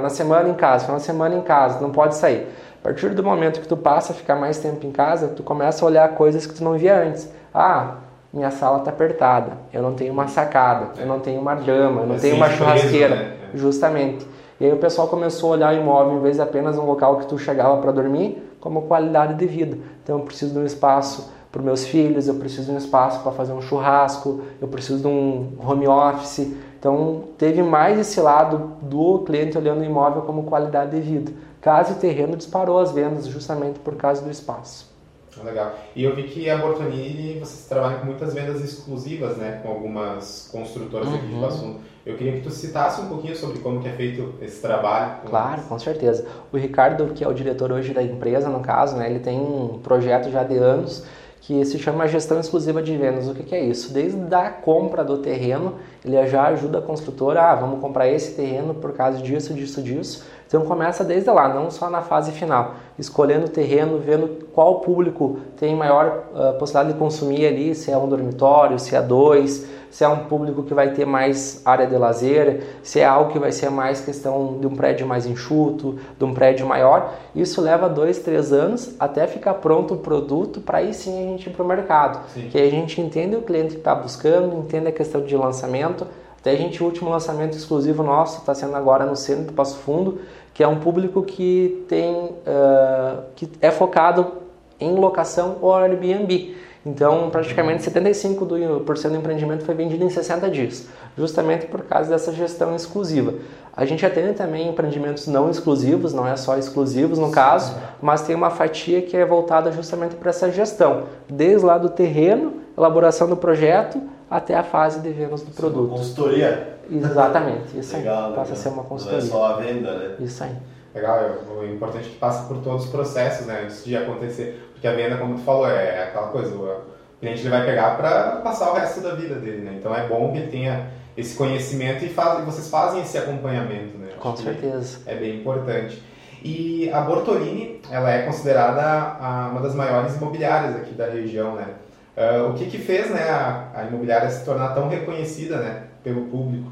[0.00, 2.46] Na semana em casa, final de semana em casa, não pode sair.
[2.80, 5.84] A partir do momento que tu passa a ficar mais tempo em casa, tu começa
[5.84, 7.28] a olhar coisas que tu não via antes.
[7.52, 7.96] Ah,
[8.36, 12.06] minha sala está apertada, eu não tenho uma sacada, eu não tenho uma dama, eu
[12.06, 13.36] não tenho uma churrasqueira, né?
[13.54, 14.26] justamente.
[14.60, 17.16] E aí o pessoal começou a olhar o imóvel, em vez de apenas um local
[17.16, 19.78] que tu chegava para dormir, como qualidade de vida.
[20.02, 23.32] Então eu preciso de um espaço para meus filhos, eu preciso de um espaço para
[23.32, 26.54] fazer um churrasco, eu preciso de um home office.
[26.78, 31.32] Então teve mais esse lado do cliente olhando o imóvel como qualidade de vida.
[31.62, 34.95] Casa e terreno disparou as vendas justamente por causa do espaço.
[35.44, 35.74] Legal.
[35.94, 39.60] E eu vi que a Bortonini, vocês trabalham com muitas vendas exclusivas, né?
[39.62, 41.14] Com algumas construtoras uhum.
[41.14, 41.40] aqui de uhum.
[41.40, 45.22] Passo Eu queria que tu citasse um pouquinho sobre como que é feito esse trabalho.
[45.26, 46.26] Claro, com certeza.
[46.52, 49.10] O Ricardo, que é o diretor hoje da empresa, no caso, né?
[49.10, 51.04] Ele tem um projeto já de anos
[51.46, 53.28] que se chama gestão exclusiva de vendas.
[53.28, 53.92] O que, que, é isso?
[53.92, 58.74] Desde a compra do terreno, ele já ajuda a construtora, ah, vamos comprar esse terreno
[58.74, 60.24] por causa disso, disso, disso.
[60.46, 65.40] Então começa desde lá, não só na fase final, escolhendo o terreno, vendo qual público
[65.56, 70.04] tem maior uh, possibilidade de consumir ali, se é um dormitório, se é dois, se
[70.04, 73.50] é um público que vai ter mais área de lazer, se é algo que vai
[73.50, 77.14] ser mais questão de um prédio mais enxuto, de um prédio maior.
[77.34, 81.48] Isso leva dois, três anos até ficar pronto o produto para aí sim a gente
[81.48, 82.20] ir para o mercado.
[82.34, 82.48] Sim.
[82.50, 86.06] Que aí a gente entende o cliente que está buscando, entende a questão de lançamento,
[86.46, 89.78] até a gente, o último lançamento exclusivo nosso está sendo agora no centro do Passo
[89.78, 90.20] Fundo,
[90.54, 94.34] que é um público que tem uh, que é focado
[94.78, 96.54] em locação ou Airbnb.
[96.86, 100.86] Então, praticamente 75% do, do empreendimento foi vendido em 60 dias,
[101.18, 103.34] justamente por causa dessa gestão exclusiva.
[103.76, 108.36] A gente atende também empreendimentos não exclusivos, não é só exclusivos no caso, mas tem
[108.36, 113.36] uma fatia que é voltada justamente para essa gestão, desde lá do terreno, elaboração do
[113.36, 114.00] projeto,
[114.30, 115.90] até a fase de vendas do produto.
[115.90, 116.78] Consultoria?
[116.90, 118.34] Exatamente, isso Legal, aí.
[118.34, 119.20] Passa a ser uma consultoria.
[119.20, 120.16] Não é só a venda, né?
[120.20, 120.56] Isso aí.
[120.94, 124.70] Legal, é o importante é que passa por todos os processos, né, antes de acontecer.
[124.72, 126.80] Porque a venda, como tu falou, é aquela coisa, o
[127.20, 129.76] cliente ele vai pegar para passar o resto da vida dele, né?
[129.78, 134.08] Então é bom que ele tenha esse conhecimento e, faz, vocês fazem esse acompanhamento, né?
[134.18, 135.00] Com certeza.
[135.06, 136.02] É bem importante.
[136.42, 138.82] E a Bortolini, ela é considerada
[139.20, 141.66] a, uma das maiores imobiliárias aqui da região, né?
[142.16, 146.22] Uh, o que que fez né, a, a, imobiliária se tornar tão reconhecida né, pelo
[146.22, 146.70] público?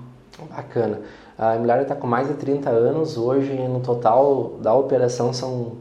[0.51, 1.01] Bacana.
[1.37, 5.73] A imobiliária está com mais de 30 anos, hoje no total da operação são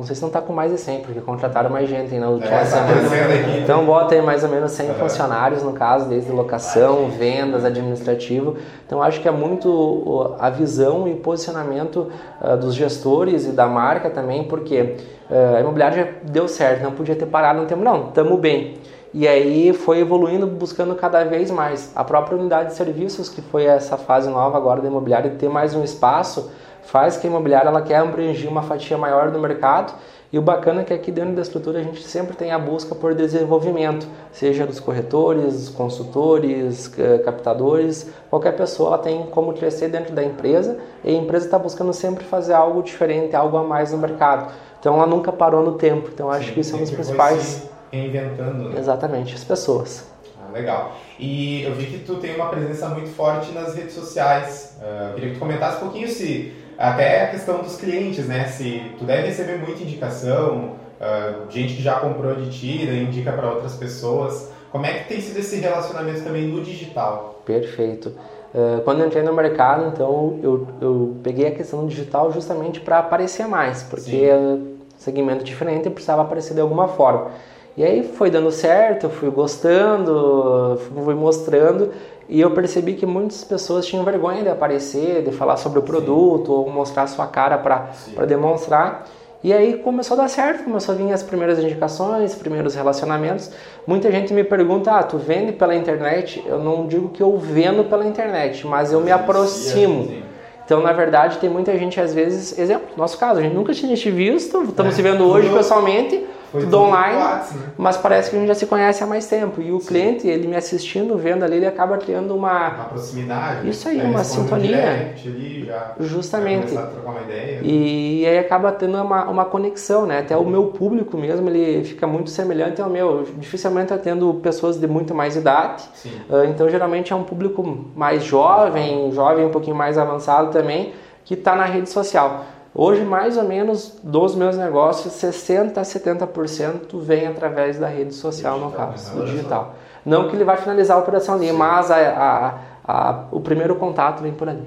[0.00, 2.56] não sei se não está com mais de 100, porque contrataram mais gente na última
[2.56, 3.02] é, semana.
[3.02, 4.94] Tá então bota aí mais ou menos 100 uhum.
[4.94, 8.56] funcionários, no caso, desde locação, vendas, administrativo.
[8.86, 12.10] Então acho que é muito a visão e posicionamento
[12.40, 14.96] uh, dos gestores e da marca também, porque
[15.28, 18.78] uh, a imobiliária já deu certo, não podia ter parado no tempo, não, estamos bem.
[19.12, 21.92] E aí foi evoluindo, buscando cada vez mais.
[21.94, 25.74] A própria unidade de serviços, que foi essa fase nova agora da imobiliária, ter mais
[25.74, 26.50] um espaço,
[26.82, 29.94] faz que a imobiliária ela quer abranger uma fatia maior do mercado.
[30.32, 32.94] E o bacana é que aqui dentro da estrutura a gente sempre tem a busca
[32.94, 36.86] por desenvolvimento, seja dos corretores, consultores,
[37.24, 41.92] captadores, qualquer pessoa ela tem como crescer dentro da empresa e a empresa está buscando
[41.92, 44.52] sempre fazer algo diferente, algo a mais no mercado.
[44.78, 46.08] Então ela nunca parou no tempo.
[46.14, 48.68] Então acho Sim, que isso é um dos principais reinventando.
[48.68, 48.78] Né?
[48.78, 50.08] Exatamente, as pessoas.
[50.40, 50.92] Ah, legal.
[51.18, 54.78] E eu vi que tu tem uma presença muito forte nas redes sociais.
[54.80, 58.46] Uh, queria que tu comentasse um pouquinho se até a questão dos clientes, né?
[58.46, 63.02] Se tu deve receber muita indicação, uh, gente que já comprou de ti, né?
[63.02, 64.50] indica para outras pessoas.
[64.72, 67.42] Como é que tem sido esse relacionamento também no digital?
[67.44, 68.14] Perfeito.
[68.54, 72.80] Uh, quando eu entrei no mercado, então eu, eu peguei a questão do digital justamente
[72.80, 74.78] para aparecer mais, porque Sim.
[74.96, 77.32] segmento diferente e precisava aparecer de alguma forma.
[77.76, 81.92] E aí foi dando certo, eu fui gostando, fui mostrando
[82.30, 86.46] e eu percebi que muitas pessoas tinham vergonha de aparecer, de falar sobre o produto
[86.46, 86.52] Sim.
[86.52, 87.90] ou mostrar a sua cara para
[88.24, 89.04] demonstrar.
[89.42, 93.50] E aí começou a dar certo, começou a vir as primeiras indicações, primeiros relacionamentos.
[93.84, 97.82] Muita gente me pergunta: "Ah, tu vende pela internet?" Eu não digo que eu vendo
[97.84, 100.22] pela internet, mas eu me aproximo.
[100.64, 103.96] Então, na verdade, tem muita gente às vezes, exemplo, nosso caso, a gente nunca tinha
[103.96, 107.42] te visto, estamos se vendo hoje pessoalmente foi tudo online, né?
[107.78, 109.62] mas parece que a gente já se conhece há mais tempo.
[109.62, 109.86] E o Sim.
[109.86, 112.68] cliente, ele me assistindo, vendo ali, ele acaba criando uma...
[112.70, 113.68] Uma proximidade.
[113.68, 115.14] Isso aí, uma sintonia.
[115.24, 116.74] Ali, já Justamente.
[116.74, 117.60] Já a trocar uma ideia.
[117.62, 120.18] E, e aí acaba tendo uma, uma conexão, né?
[120.18, 123.24] Até o meu público mesmo, ele fica muito semelhante ao meu.
[123.38, 125.84] Dificilmente atendo pessoas de muito mais idade.
[125.94, 126.10] Sim.
[126.28, 127.62] Uh, então, geralmente é um público
[127.94, 130.92] mais jovem, jovem um pouquinho mais avançado também,
[131.24, 132.44] que está na rede social.
[132.74, 138.58] Hoje, mais ou menos, dos meus negócios, 60% a 70% vem através da rede social,
[138.58, 139.74] digital, no caso, do digital.
[140.06, 141.52] Não que ele vai finalizar a operação ali, Sim.
[141.52, 142.54] mas a, a,
[142.84, 144.62] a, o primeiro contato vem por ali.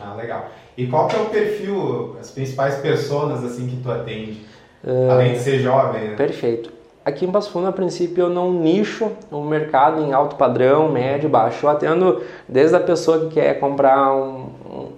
[0.00, 0.46] Ah, legal.
[0.76, 4.46] E qual que é o perfil, as principais pessoas assim que tu atende?
[4.82, 6.16] Uh, além de ser jovem, né?
[6.16, 6.72] Perfeito.
[7.04, 11.28] Aqui em Passo Fundo, a princípio, eu não nicho o mercado em alto padrão, médio
[11.28, 11.66] baixo.
[11.66, 14.50] Eu atendo desde a pessoa que quer comprar um,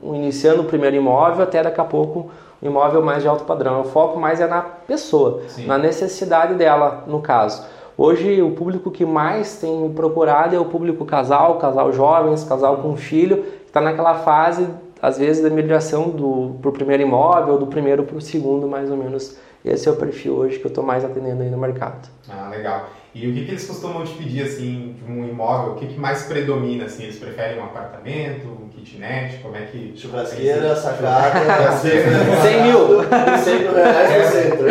[0.02, 2.30] iniciando o primeiro imóvel até daqui a pouco
[2.62, 3.80] um imóvel mais de alto padrão.
[3.80, 5.66] O foco mais é na pessoa, Sim.
[5.66, 7.64] na necessidade dela, no caso.
[7.96, 12.78] Hoje o público que mais tem me procurado é o público casal, casal jovens, casal
[12.78, 14.66] com filho, que está naquela fase,
[15.00, 18.90] às vezes, da migração do para o primeiro imóvel, do primeiro para o segundo, mais
[18.90, 19.36] ou menos.
[19.64, 22.08] Esse é o perfil hoje que eu estou mais atendendo aí no mercado.
[22.28, 22.88] Ah, legal.
[23.14, 25.72] E o que, que eles costumam te pedir assim de um imóvel?
[25.72, 27.04] O que, que mais predomina assim?
[27.04, 28.48] Eles preferem um apartamento,
[28.85, 29.38] kitnet?
[29.42, 31.92] Como é que churrasqueira, sacada, 100
[32.62, 33.03] mil,
[33.42, 34.66] 100 mil reais no centro.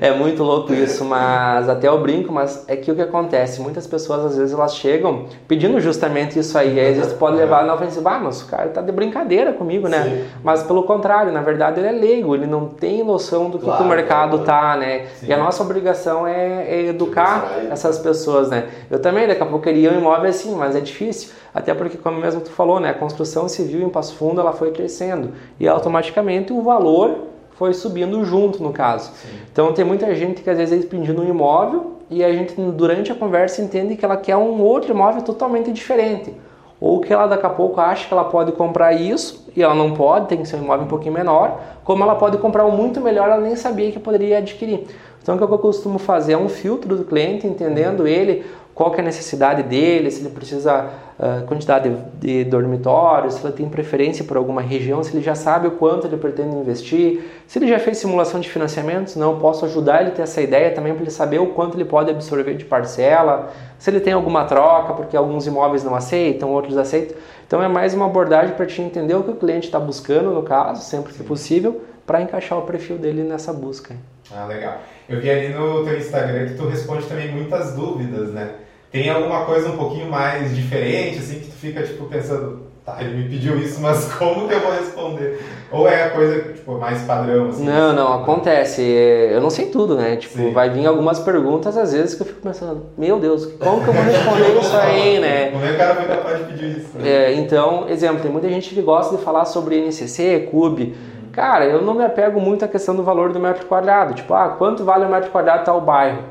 [0.00, 3.60] É muito louco isso, mas até eu brinco, mas é que o que acontece?
[3.60, 7.64] Muitas pessoas às vezes elas chegam pedindo justamente isso aí, aí às vezes pode levar
[7.64, 10.02] na ofensiva, ah, mas o cara tá de brincadeira comigo, né?
[10.02, 10.24] Sim.
[10.42, 13.78] Mas pelo contrário, na verdade ele é leigo, ele não tem noção do que, claro,
[13.78, 14.44] que o mercado claro.
[14.44, 15.06] tá, né?
[15.16, 15.26] Sim.
[15.28, 18.66] E a nossa obrigação é, é educar essas pessoas, né?
[18.90, 21.30] Eu também, daqui a pouco queria um imóvel assim, mas é difícil.
[21.54, 22.90] Até porque, como mesmo tu falou, né?
[22.90, 28.24] A construção civil em Passo Fundo ela foi crescendo e automaticamente o valor foi subindo
[28.24, 29.12] junto, no caso.
[29.12, 29.28] Sim.
[29.52, 33.12] Então tem muita gente que às vezes é pedindo um imóvel e a gente durante
[33.12, 36.34] a conversa entende que ela quer um outro imóvel totalmente diferente.
[36.80, 39.92] Ou que ela daqui a pouco acha que ela pode comprar isso e ela não
[39.92, 43.00] pode, tem que ser um imóvel um pouquinho menor, como ela pode comprar um muito
[43.00, 44.86] melhor, ela nem sabia que poderia adquirir.
[45.22, 49.00] Então, o que eu costumo fazer é um filtro do cliente, entendendo ele qual é
[49.00, 54.24] a necessidade dele, se ele precisa uh, quantidade de, de dormitórios, se ele tem preferência
[54.24, 57.78] por alguma região, se ele já sabe o quanto ele pretende investir, se ele já
[57.78, 61.10] fez simulação de financiamento, não, posso ajudar ele a ter essa ideia também para ele
[61.10, 65.46] saber o quanto ele pode absorver de parcela, se ele tem alguma troca, porque alguns
[65.46, 67.16] imóveis não aceitam, outros aceitam.
[67.46, 70.42] Então é mais uma abordagem para te entender o que o cliente está buscando, no
[70.42, 73.94] caso, sempre que possível, para encaixar o perfil dele nessa busca.
[74.34, 74.78] Ah, legal.
[75.08, 78.54] Eu vi ali no teu Instagram que tu responde também muitas dúvidas, né?
[78.92, 83.22] Tem alguma coisa um pouquinho mais diferente, assim, que tu fica, tipo, pensando, tá, ele
[83.22, 85.40] me pediu isso, mas como que eu vou responder?
[85.72, 87.64] Ou é a coisa, tipo, mais padrão, assim?
[87.64, 88.82] Não, assim, não, acontece.
[88.82, 90.16] Eu não sei tudo, né?
[90.16, 90.52] Tipo, Sim.
[90.52, 93.94] vai vir algumas perguntas, às vezes, que eu fico pensando, meu Deus, como que eu
[93.94, 95.50] vou responder isso aí, né?
[95.52, 96.98] Como é que o cara foi capaz de pedir isso?
[96.98, 97.08] Né?
[97.08, 100.94] É, então, exemplo, tem muita gente que gosta de falar sobre NCC, CUB,
[101.32, 104.12] Cara, eu não me apego muito à questão do valor do metro quadrado.
[104.12, 106.24] Tipo, ah, quanto vale o metro quadrado tal bairro?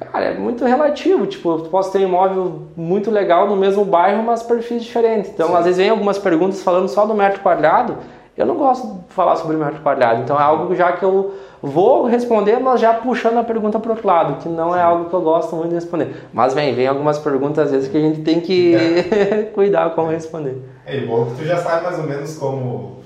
[0.00, 1.26] Cara, é muito relativo.
[1.26, 5.30] Tipo, eu posso ter um imóvel muito legal no mesmo bairro, mas perfis diferentes.
[5.30, 5.56] Então, Sim.
[5.56, 7.96] às vezes vem algumas perguntas falando só do metro quadrado.
[8.36, 10.22] Eu não gosto de falar sobre metro quadrado.
[10.22, 14.06] Então, é algo já que eu vou responder, mas já puxando a pergunta para outro
[14.06, 16.14] lado, que não é algo que eu gosto muito de responder.
[16.32, 19.50] Mas vem, vem algumas perguntas às vezes que a gente tem que é.
[19.54, 20.62] cuidar como responder.
[20.86, 22.97] É bom que tu já sabe mais ou menos como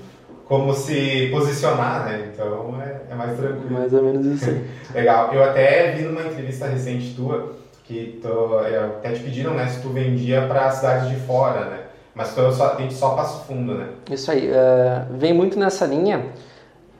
[0.53, 2.29] como se posicionar, né?
[2.31, 3.71] Então é, é mais tranquilo.
[3.71, 4.55] Mais ou menos isso.
[4.93, 5.33] Legal.
[5.33, 9.89] Eu até vi numa entrevista recente tua que tu, até te pediram, né, se tu
[9.89, 11.79] vendia para cidades de fora, né?
[12.13, 13.87] Mas tu só tem só Passo Fundo, né?
[14.11, 14.47] Isso aí.
[14.47, 16.27] Uh, vem muito nessa linha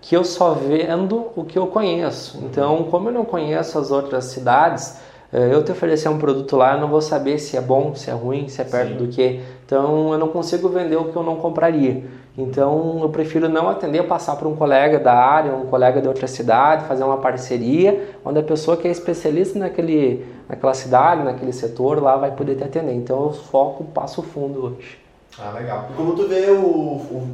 [0.02, 2.40] que eu só vendo o que eu conheço.
[2.44, 4.98] Então, como eu não conheço as outras cidades,
[5.32, 8.14] eu te oferecer um produto lá, eu não vou saber se é bom, se é
[8.14, 8.98] ruim, se é perto Sim.
[8.98, 9.40] do que.
[9.66, 12.04] Então, eu não consigo vender o que eu não compraria.
[12.38, 16.28] Então eu prefiro não atender, passar para um colega da área, um colega de outra
[16.28, 22.02] cidade, fazer uma parceria, onde a pessoa que é especialista naquele, naquela cidade, naquele setor
[22.02, 22.94] lá vai poder te atender.
[22.94, 24.98] Então eu foco passo fundo hoje.
[25.38, 25.88] Ah, legal.
[25.92, 27.30] E como tu vê o, o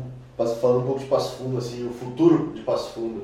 [0.62, 3.24] falando um pouco de passo fundo, assim, o futuro de passo fundo?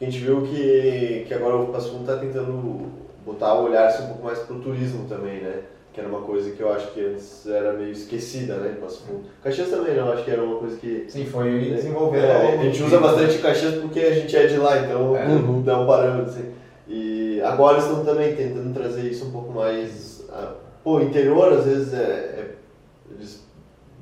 [0.00, 2.86] A gente viu que, que agora o passo fundo está tentando
[3.24, 5.60] botar o olhar assim, um pouco mais para o turismo também, né?
[6.00, 9.24] Que era uma coisa que eu acho que antes era meio esquecida, né, Passo Fundo.
[9.42, 11.04] Caxias também não, acho que era uma coisa que...
[11.08, 12.24] Sim, foi desenvolvendo.
[12.24, 15.26] É, a gente usa bastante Caxias porque a gente é de lá, então É.
[15.26, 15.62] Uhum.
[15.62, 16.50] dá um parâmetro, assim.
[16.88, 20.24] E agora estão também tentando trazer isso um pouco mais...
[20.30, 22.54] ah, Pô, interior, às vezes, é, é-
[23.14, 23.44] eles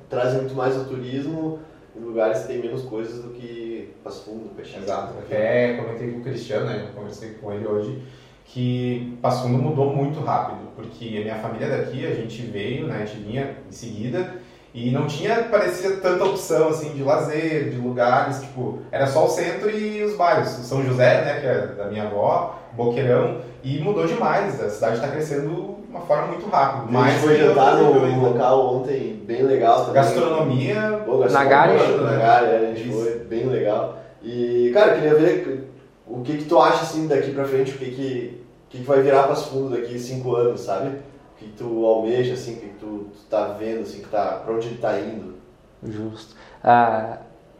[0.08, 1.58] trazem muito mais o turismo
[1.96, 4.84] em lugares que tem menos coisas do que Passo Fundo, Caxias.
[4.84, 5.14] Exato.
[5.18, 6.86] Até comentei com o Cristiano, né?
[6.88, 8.00] Eu conversei com ele hoje,
[8.48, 12.86] que Passo Fundo mudou muito rápido, porque a minha família é daqui, a gente veio,
[12.86, 13.02] né?
[13.02, 14.34] A gente vinha em seguida
[14.74, 19.28] e não tinha, parecia, tanta opção, assim, de lazer, de lugares, tipo, era só o
[19.28, 20.58] centro e os bairros.
[20.58, 21.40] O São José, né?
[21.40, 24.62] Que é da minha avó, Boqueirão, e mudou demais.
[24.62, 26.98] A cidade está crescendo de uma forma muito rápida.
[26.98, 28.18] a gente foi jantar né?
[28.22, 29.94] local ontem, bem legal também.
[29.94, 32.02] Gastronomia, Pô, gastronomia, Nagari?
[32.02, 33.02] Nagari, é, a gente Isso.
[33.02, 33.98] foi bem legal.
[34.22, 35.68] E, cara, eu queria ver
[36.06, 38.37] o que que tu acha, assim, daqui pra frente, o que que,
[38.68, 40.88] o que, que vai virar Passo Fundo daqui cinco anos, sabe?
[40.88, 44.54] O que, tu almeja, assim, o que, tu, tu tá vendo, assim, que tá, pra
[44.54, 45.36] onde ele tá indo.
[45.82, 46.34] Justo.
[46.62, 47.16] Ah,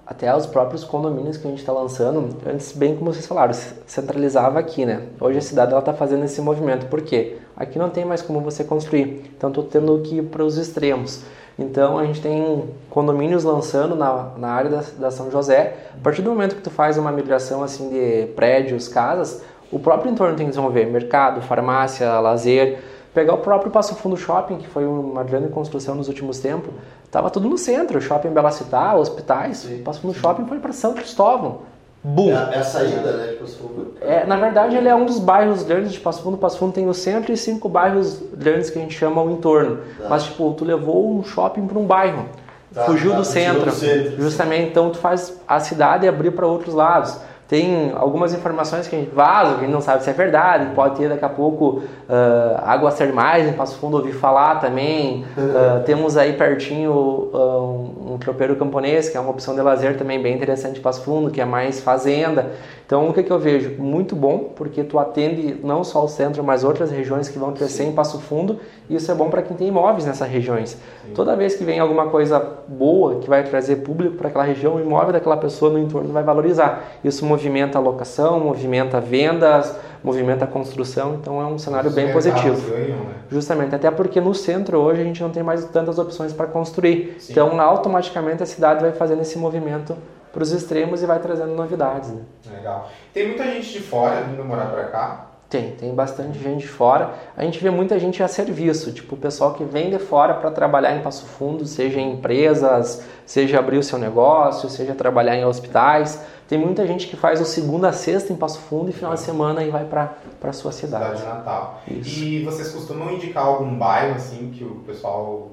[0.06, 3.54] até os próprios condomínios que a gente está lançando, antes, bem como vocês falaram,
[3.86, 5.06] centralizava aqui, né?
[5.18, 6.86] Hoje a cidade está fazendo esse movimento.
[6.88, 7.38] Por quê?
[7.56, 9.32] Aqui não tem mais como você construir.
[9.34, 11.22] Então, estou tendo que ir para os extremos.
[11.58, 15.74] Então, a gente tem condomínios lançando na, na área da, da São José.
[15.98, 20.10] A partir do momento que tu faz uma migração assim de prédios, casas, o próprio
[20.10, 22.78] entorno tem que desenvolver mercado, farmácia, lazer.
[23.14, 26.70] Pegar o próprio Passo Fundo Shopping, que foi uma grande construção nos últimos tempos,
[27.10, 29.56] Tava tudo no centro, shopping Bela Citar, hospitais.
[29.58, 29.82] Sim.
[29.82, 31.60] Passo Fundo Shopping foi para São Cristóvão.
[32.04, 32.28] Boom!
[32.30, 33.94] É, a- é a saída, né, de Passo Fundo.
[34.02, 36.36] É, na verdade, ele é um dos bairros grandes de Passo Fundo.
[36.36, 39.78] Passo Fundo tem o centro e cinco bairros grandes que a gente chama o entorno.
[39.98, 40.06] Tá.
[40.10, 42.26] Mas, tipo, tu levou um shopping para um bairro.
[42.74, 43.64] Tá, fugiu tá, do centro.
[43.64, 44.20] do centro.
[44.20, 47.16] Justamente, então tu faz a cidade abrir para outros lados.
[47.48, 50.74] Tem algumas informações que a gente vaza, que a gente não sabe se é verdade.
[50.74, 55.24] Pode ter daqui a pouco ah, águas termais em Passo Fundo, ouvi falar também.
[55.38, 60.20] Ah, temos aí pertinho ah, um, tropeiro camponês, que é uma opção de lazer também
[60.20, 62.50] bem interessante em Passo Fundo, que é mais fazenda.
[62.84, 63.74] Então, o que, que eu vejo?
[63.78, 67.84] Muito bom, porque tu atende não só o centro, mas outras regiões que vão crescer
[67.84, 68.60] em Passo Fundo.
[68.88, 70.76] E isso é bom para quem tem imóveis nessas regiões.
[71.14, 74.80] Toda vez que vem alguma coisa boa que vai trazer público para aquela região, o
[74.80, 76.84] imóvel daquela pessoa no entorno vai valorizar.
[77.04, 81.14] Isso movimenta a locação, movimenta vendas, movimenta a construção.
[81.14, 82.70] Então, é um cenário Os bem positivo.
[82.70, 83.14] ganham, né?
[83.30, 87.16] Justamente, até porque no centro hoje a gente não tem mais tantas opções para construir.
[87.20, 87.32] Sim.
[87.32, 89.96] Então, automaticamente a cidade vai fazendo esse movimento
[90.32, 92.10] para os extremos e vai trazendo novidades.
[92.10, 92.22] Né?
[92.56, 92.90] Legal.
[93.14, 95.27] Tem muita gente de fora vindo morar pra cá.
[95.48, 97.14] Tem, tem bastante gente de fora.
[97.34, 100.50] A gente vê muita gente a serviço, tipo o pessoal que vem de fora para
[100.50, 105.46] trabalhar em Passo Fundo, seja em empresas, seja abrir o seu negócio, seja trabalhar em
[105.46, 106.22] hospitais.
[106.46, 109.20] Tem muita gente que faz o segunda a sexta em Passo Fundo e final de
[109.20, 111.18] semana e vai para a sua cidade.
[111.18, 111.82] Cidade natal.
[111.90, 112.20] Isso.
[112.20, 115.48] E vocês costumam indicar algum bairro assim que o pessoal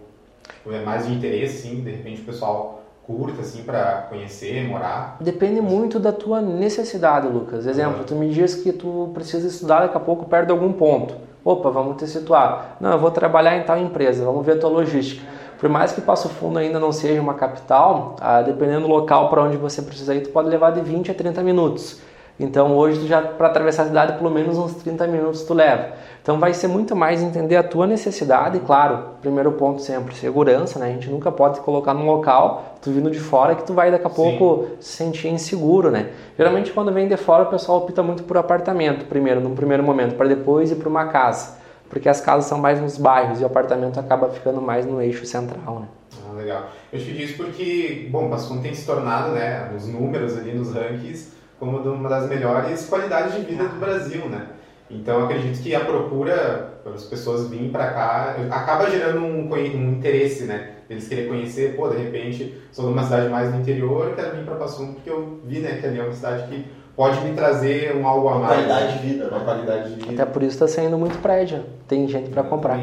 [0.70, 5.18] é mais de interesse, assim, de repente o pessoal curta assim para conhecer, morar?
[5.20, 7.68] Depende muito da tua necessidade, Lucas.
[7.68, 11.16] Exemplo, tu me diz que tu precisa estudar daqui a pouco perto de algum ponto.
[11.44, 12.78] Opa, vamos te situar.
[12.82, 15.24] Não, eu vou trabalhar em tal empresa, vamos ver a tua logística.
[15.60, 19.44] Por mais que Passo Fundo ainda não seja uma capital, ah, dependendo do local para
[19.44, 22.02] onde você precisa ir, tu pode levar de 20 a 30 minutos.
[22.40, 25.94] Então hoje tu já para atravessar a cidade pelo menos uns 30 minutos tu leva.
[26.22, 30.80] Então vai ser muito mais entender a tua necessidade, e claro, primeiro ponto sempre segurança,
[30.80, 30.88] né?
[30.88, 33.92] A gente nunca pode te colocar num local, tu vindo de fora que tu vai
[33.92, 34.16] daqui a Sim.
[34.16, 36.10] pouco se sentir inseguro, né?
[36.38, 40.16] Geralmente quando vem de fora o pessoal opta muito por apartamento primeiro, num primeiro momento,
[40.16, 41.58] para depois ir para uma casa,
[41.90, 45.26] porque as casas são mais nos bairros e o apartamento acaba ficando mais no eixo
[45.26, 45.88] central, né?
[46.28, 46.70] Ah, legal.
[46.92, 50.54] Eu te digo isso porque, bom, Passo Fundo tem se tornado, né, nos números ali,
[50.54, 51.36] nos rankings,
[51.66, 54.48] como uma das melhores qualidades de vida do Brasil, né?
[54.90, 59.76] Então acredito que a procura para as pessoas virem para cá acaba gerando um, conhe-
[59.76, 60.70] um interesse, né?
[60.88, 64.46] Eles querem conhecer, pô, de repente sou de uma cidade mais no interior, quero vir
[64.46, 66.64] para Passo Fundo porque eu vi, né, que ali é uma cidade que
[66.96, 68.54] pode me trazer um algo a Uma mais.
[68.68, 69.44] qualidade de vida, Uma né?
[69.46, 70.22] qualidade de vida.
[70.24, 72.80] Até por isso está saindo muito prédio, tem gente para comprar.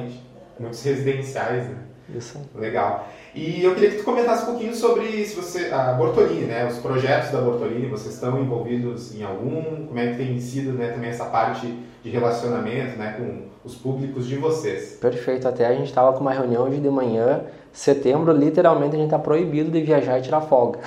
[0.58, 1.76] Muitos residenciais, né?
[2.16, 2.38] Isso.
[2.54, 3.08] Legal.
[3.34, 6.66] E eu queria que tu comentasse um pouquinho sobre se você a Bortolini, né?
[6.66, 9.86] Os projetos da Bortolini, vocês estão envolvidos em algum?
[9.86, 11.72] Como é que tem sido, né, também essa parte
[12.02, 14.98] de relacionamento, né, com os públicos de vocês?
[15.00, 17.40] Perfeito, até a gente estava com uma reunião hoje de manhã,
[17.72, 20.80] setembro, literalmente a gente está proibido de viajar e tirar folga.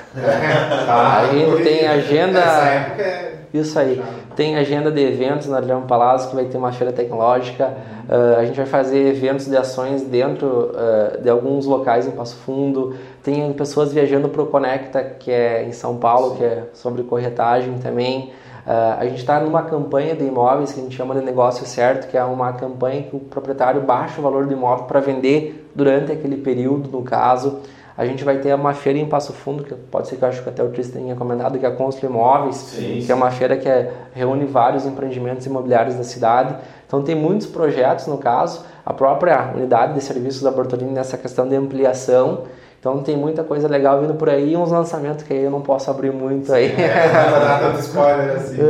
[0.85, 4.03] Tá, A gente tem agenda- época é Isso aí.
[4.35, 7.73] Tem agenda de eventos na Adriano Palácio, que vai ter uma feira tecnológica.
[8.09, 12.35] Uh, a gente vai fazer eventos de ações dentro uh, de alguns locais em Passo
[12.37, 12.95] Fundo.
[13.23, 17.77] Tem pessoas viajando para o Conecta, que é em São Paulo, que é sobre corretagem
[17.77, 18.33] também.
[18.67, 22.09] Uh, a gente está numa campanha de imóveis que a gente chama de negócio certo,
[22.09, 26.11] que é uma campanha que o proprietário baixa o valor do imóvel para vender durante
[26.11, 27.61] aquele período, no caso.
[27.97, 30.43] A gente vai ter uma feira em Passo Fundo, que pode ser que eu acho
[30.43, 33.31] que até o Tristan tenha comentado, que é a Constru Imóveis, sim, que é uma
[33.31, 36.55] feira que é, reúne vários empreendimentos imobiliários da cidade.
[36.85, 41.47] Então tem muitos projetos, no caso, a própria unidade de serviços da Bortolini nessa questão
[41.47, 42.43] de ampliação.
[42.77, 45.61] Então tem muita coisa legal vindo por aí e uns lançamentos que aí eu não
[45.61, 46.71] posso abrir muito aí.
[46.71, 48.57] É, não tanto spoiler assim.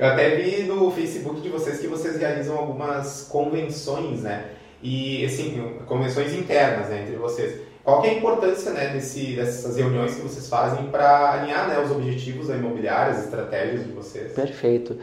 [0.00, 0.06] É.
[0.06, 4.44] Eu até vi no Facebook de vocês que vocês realizam algumas convenções, né?
[4.82, 7.69] E assim, convenções internas né, entre vocês.
[7.82, 11.90] Qual é a importância né, desse, dessas reuniões que vocês fazem para alinhar né, os
[11.90, 14.32] objetivos da imobiliária, as estratégias de vocês?
[14.32, 14.98] Perfeito.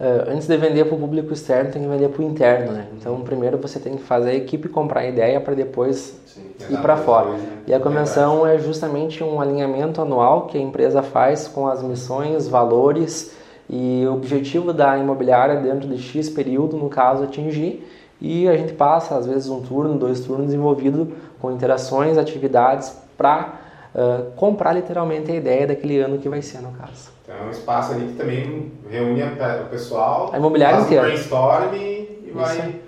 [0.00, 2.88] Uh, antes de vender para o público externo, tem que vender para o interno, né?
[2.98, 6.78] Então, primeiro você tem que fazer a equipe comprar a ideia para depois Sim, ir
[6.78, 7.26] para fora.
[7.26, 7.58] Depois, né?
[7.68, 11.82] E a convenção é, é justamente um alinhamento anual que a empresa faz com as
[11.82, 13.36] missões, valores
[13.70, 17.86] e o objetivo da imobiliária dentro de X período, no caso, atingir.
[18.20, 21.12] E a gente passa, às vezes, um turno, dois turnos envolvido
[21.42, 23.60] com interações, atividades para
[23.94, 27.10] uh, comprar literalmente a ideia daquele ano que vai ser, no caso.
[27.24, 31.04] Então é um espaço ali que também reúne o pessoal, a imobiliária faz inteira.
[31.04, 32.80] um brainstorm e vai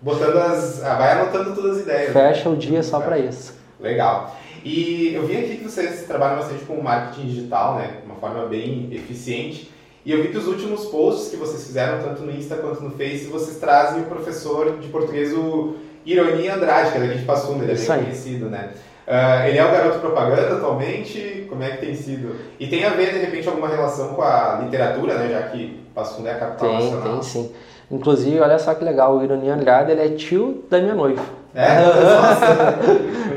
[0.00, 2.14] botando as, ah, vai anotando todas as ideias.
[2.14, 2.28] Né?
[2.28, 2.54] Fecha né?
[2.54, 3.54] o dia só para isso.
[3.80, 4.36] Legal.
[4.64, 7.98] E eu vi aqui que vocês trabalham bastante com marketing digital, né?
[8.00, 9.72] De uma forma bem eficiente.
[10.04, 12.90] E eu vi que os últimos posts que vocês fizeram, tanto no Insta quanto no
[12.90, 15.74] Face, vocês trazem o professor de português, o
[16.06, 18.70] Ironia Andrade, que é daqui de Passo Fundo, ele é bem conhecido, né?
[19.06, 21.46] Uh, ele é o garoto propaganda atualmente?
[21.48, 22.36] Como é que tem sido?
[22.58, 25.28] E tem a ver, de repente, alguma relação com a literatura, né?
[25.30, 27.12] Já que Passo é a capital tem, nacional.
[27.12, 27.52] Tem, sim.
[27.90, 31.22] Inclusive, olha só que legal, o Ironia Andrade, ele é tio da minha noiva.
[31.54, 31.80] É?
[31.80, 32.78] Nossa!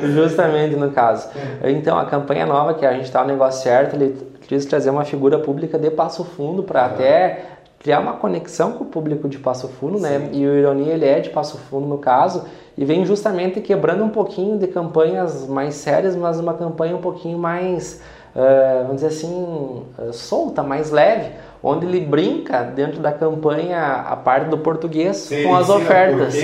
[0.08, 1.30] Justamente, no caso.
[1.62, 1.70] É.
[1.72, 5.06] Então, a campanha nova, que a gente está no negócio certo, ele quis trazer uma
[5.06, 7.46] figura pública de Passo Fundo para até
[7.80, 10.20] criar uma conexão com o público de Passo Fundo, né?
[10.20, 10.26] Sim.
[10.26, 10.30] né?
[10.34, 12.46] E o Ironia ele é de Passo Fundo no caso
[12.78, 17.38] e vem justamente quebrando um pouquinho de campanhas mais sérias, mas uma campanha um pouquinho
[17.38, 18.02] mais,
[18.84, 24.50] vamos dizer assim, uh, solta, mais leve, onde ele brinca dentro da campanha a parte
[24.50, 26.36] do português Sim, com as ofertas.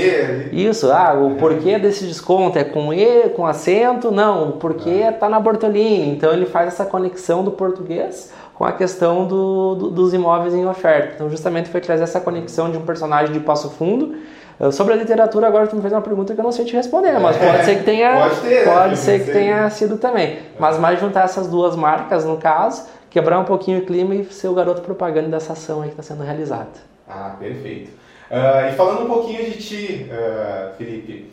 [0.51, 4.11] Isso, ah, o porquê desse desconto é com E, com acento?
[4.11, 5.29] Não, o porquê está ah.
[5.29, 6.09] na Bortolini.
[6.09, 10.65] Então ele faz essa conexão do português com a questão do, do, dos imóveis em
[10.65, 11.13] oferta.
[11.15, 14.15] Então, justamente foi trazer essa conexão de um personagem de Passo Fundo.
[14.59, 16.75] Uh, sobre a literatura, agora tu me fez uma pergunta que eu não sei te
[16.75, 18.95] responder, mas é, pode ser que tenha, pode, ter, pode né?
[18.95, 20.39] ser que tenha sido também.
[20.57, 24.47] Mas mais juntar essas duas marcas, no caso, quebrar um pouquinho o clima e ser
[24.47, 26.69] o garoto propaganda dessa ação aí que está sendo realizada.
[27.07, 27.91] Ah, perfeito.
[28.31, 31.31] Uh, e falando um pouquinho de ti, uh, Felipe,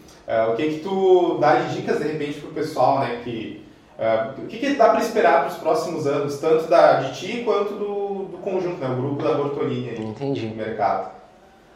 [0.50, 3.62] o que que tu dá de dicas de repente para o pessoal, né, que
[4.02, 7.42] Uh, o que, que dá para esperar para os próximos anos, tanto da, de ti
[7.44, 8.88] quanto do, do conjunto, né?
[8.88, 10.46] o grupo da Bortolini aí, Entendi.
[10.46, 11.12] no mercado?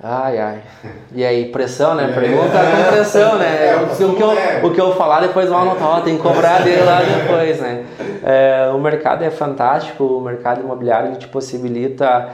[0.02, 0.62] Ai, ai.
[1.12, 2.12] E aí, pressão, né?
[2.12, 3.68] Pergunta com pressão, né?
[3.68, 4.60] É, o, que eu, é.
[4.62, 7.86] o que eu falar depois vão anotar, tem que cobrar dele lá depois, né?
[8.22, 12.28] É, o mercado é fantástico, o mercado imobiliário te possibilita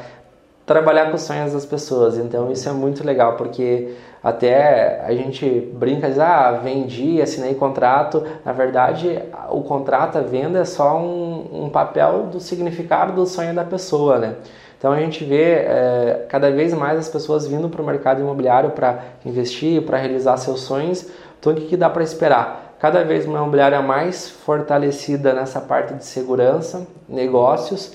[0.66, 5.48] trabalhar com os sonhos das pessoas, então isso é muito legal, porque até a gente
[5.74, 8.24] brinca, diz, ah, vendi, assinei contrato.
[8.44, 13.54] Na verdade, o contrato, a venda é só um, um papel do significado do sonho
[13.54, 14.36] da pessoa, né?
[14.82, 18.70] Então a gente vê é, cada vez mais as pessoas vindo para o mercado imobiliário
[18.70, 21.06] para investir, para realizar seus sonhos.
[21.38, 22.74] Então o que, que dá para esperar?
[22.80, 27.92] Cada vez uma imobiliária mais fortalecida nessa parte de segurança, negócios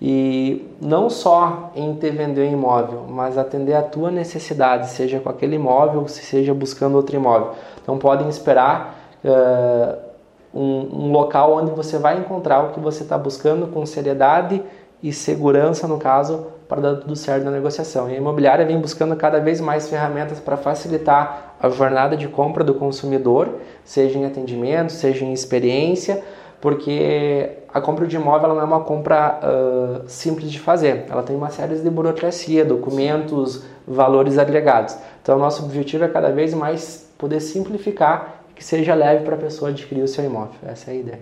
[0.00, 5.28] e não só em te vender um imóvel, mas atender a tua necessidade, seja com
[5.28, 7.54] aquele imóvel, seja buscando outro imóvel.
[7.82, 9.98] Então podem esperar uh,
[10.54, 14.62] um, um, local onde você vai encontrar o que você está buscando com seriedade
[15.02, 18.10] e segurança, no caso, para dar tudo certo na negociação.
[18.10, 22.62] E a imobiliária vem buscando cada vez mais ferramentas para facilitar a jornada de compra
[22.62, 26.22] do consumidor, seja em atendimento, seja em experiência,
[26.60, 31.06] porque a compra de imóvel não é uma compra uh, simples de fazer.
[31.08, 34.96] Ela tem uma série de burocracia, documentos, valores agregados.
[35.22, 39.70] Então, nosso objetivo é cada vez mais poder simplificar que seja leve para a pessoa
[39.70, 40.56] adquirir o seu imóvel.
[40.66, 41.20] Essa é a ideia.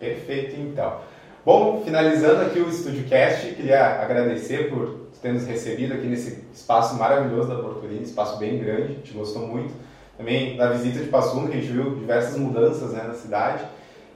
[0.00, 1.11] Perfeito, então.
[1.44, 6.94] Bom, finalizando aqui o Estúdio Cast, queria agradecer por ter nos recebido aqui nesse espaço
[6.94, 9.74] maravilhoso da Portolini, espaço bem grande, a gente gostou muito.
[10.16, 13.64] Também da visita de Passo Fundo, que a gente viu diversas mudanças né, na cidade.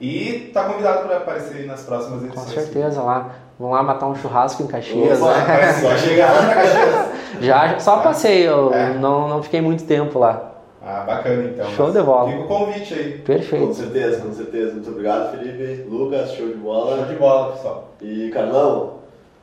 [0.01, 2.47] E tá convidado para aparecer nas próximas edições.
[2.47, 3.35] Com certeza, lá.
[3.59, 5.21] Vamos lá matar um churrasco em Caxias.
[5.21, 5.73] Opa, né?
[5.73, 7.09] Só chegar lá Caxias.
[7.43, 8.95] já, só passei, eu é.
[8.95, 10.56] não, não fiquei muito tempo lá.
[10.89, 11.69] Ah, bacana então.
[11.71, 12.31] Show de bola.
[12.31, 13.19] Fica o convite aí.
[13.19, 13.67] Perfeito.
[13.67, 14.73] Com certeza, com certeza.
[14.75, 15.85] Muito obrigado, Felipe.
[15.91, 16.97] Lucas, show de bola.
[16.97, 17.89] Show de bola, pessoal.
[18.01, 18.93] E Carlão,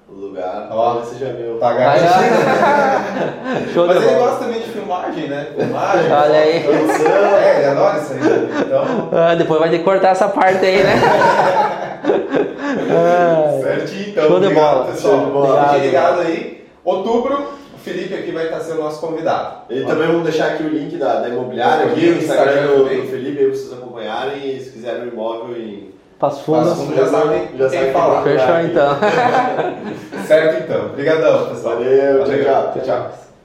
[0.10, 0.70] o lugar.
[0.72, 0.94] Ó.
[0.94, 1.56] Talvez seja meu.
[1.58, 1.98] Pagar.
[3.74, 4.28] Show Mas de ele bola.
[4.30, 5.48] gosta também de filmagem, né?
[5.58, 6.12] Filmagem.
[6.14, 6.60] Olha aí.
[6.64, 7.12] produção.
[7.12, 8.20] É, ele adora isso aí.
[8.66, 10.94] Então, Ah, depois vai ter que cortar essa parte aí, né?
[12.90, 14.28] Ah, certinho então.
[14.28, 14.86] Show de Obrigado, bola.
[14.86, 15.16] pessoal.
[15.18, 15.64] Show de bola.
[15.64, 16.14] Fiquem Obrigado.
[16.22, 16.64] ligados aí.
[16.86, 17.44] Outubro,
[17.84, 19.64] Felipe aqui vai estar sendo nosso convidado.
[19.70, 22.84] E também vamos deixar aqui o link da, da imobiliária, O aqui, o Instagram do,
[22.86, 24.56] do Felipe, aí vocês acompanharem.
[24.56, 25.92] E se quiserem um imóvel em.
[26.18, 26.88] Passo Passo fundo.
[26.88, 28.24] Fundo já sabe Já quem sabe falar.
[28.24, 28.68] Fechou Aqui.
[28.68, 28.98] então.
[30.26, 30.86] Certo então.
[30.86, 31.76] Obrigadão, pessoal.
[31.76, 32.84] Valeu, tchau, tchau.
[32.86, 33.23] tchau.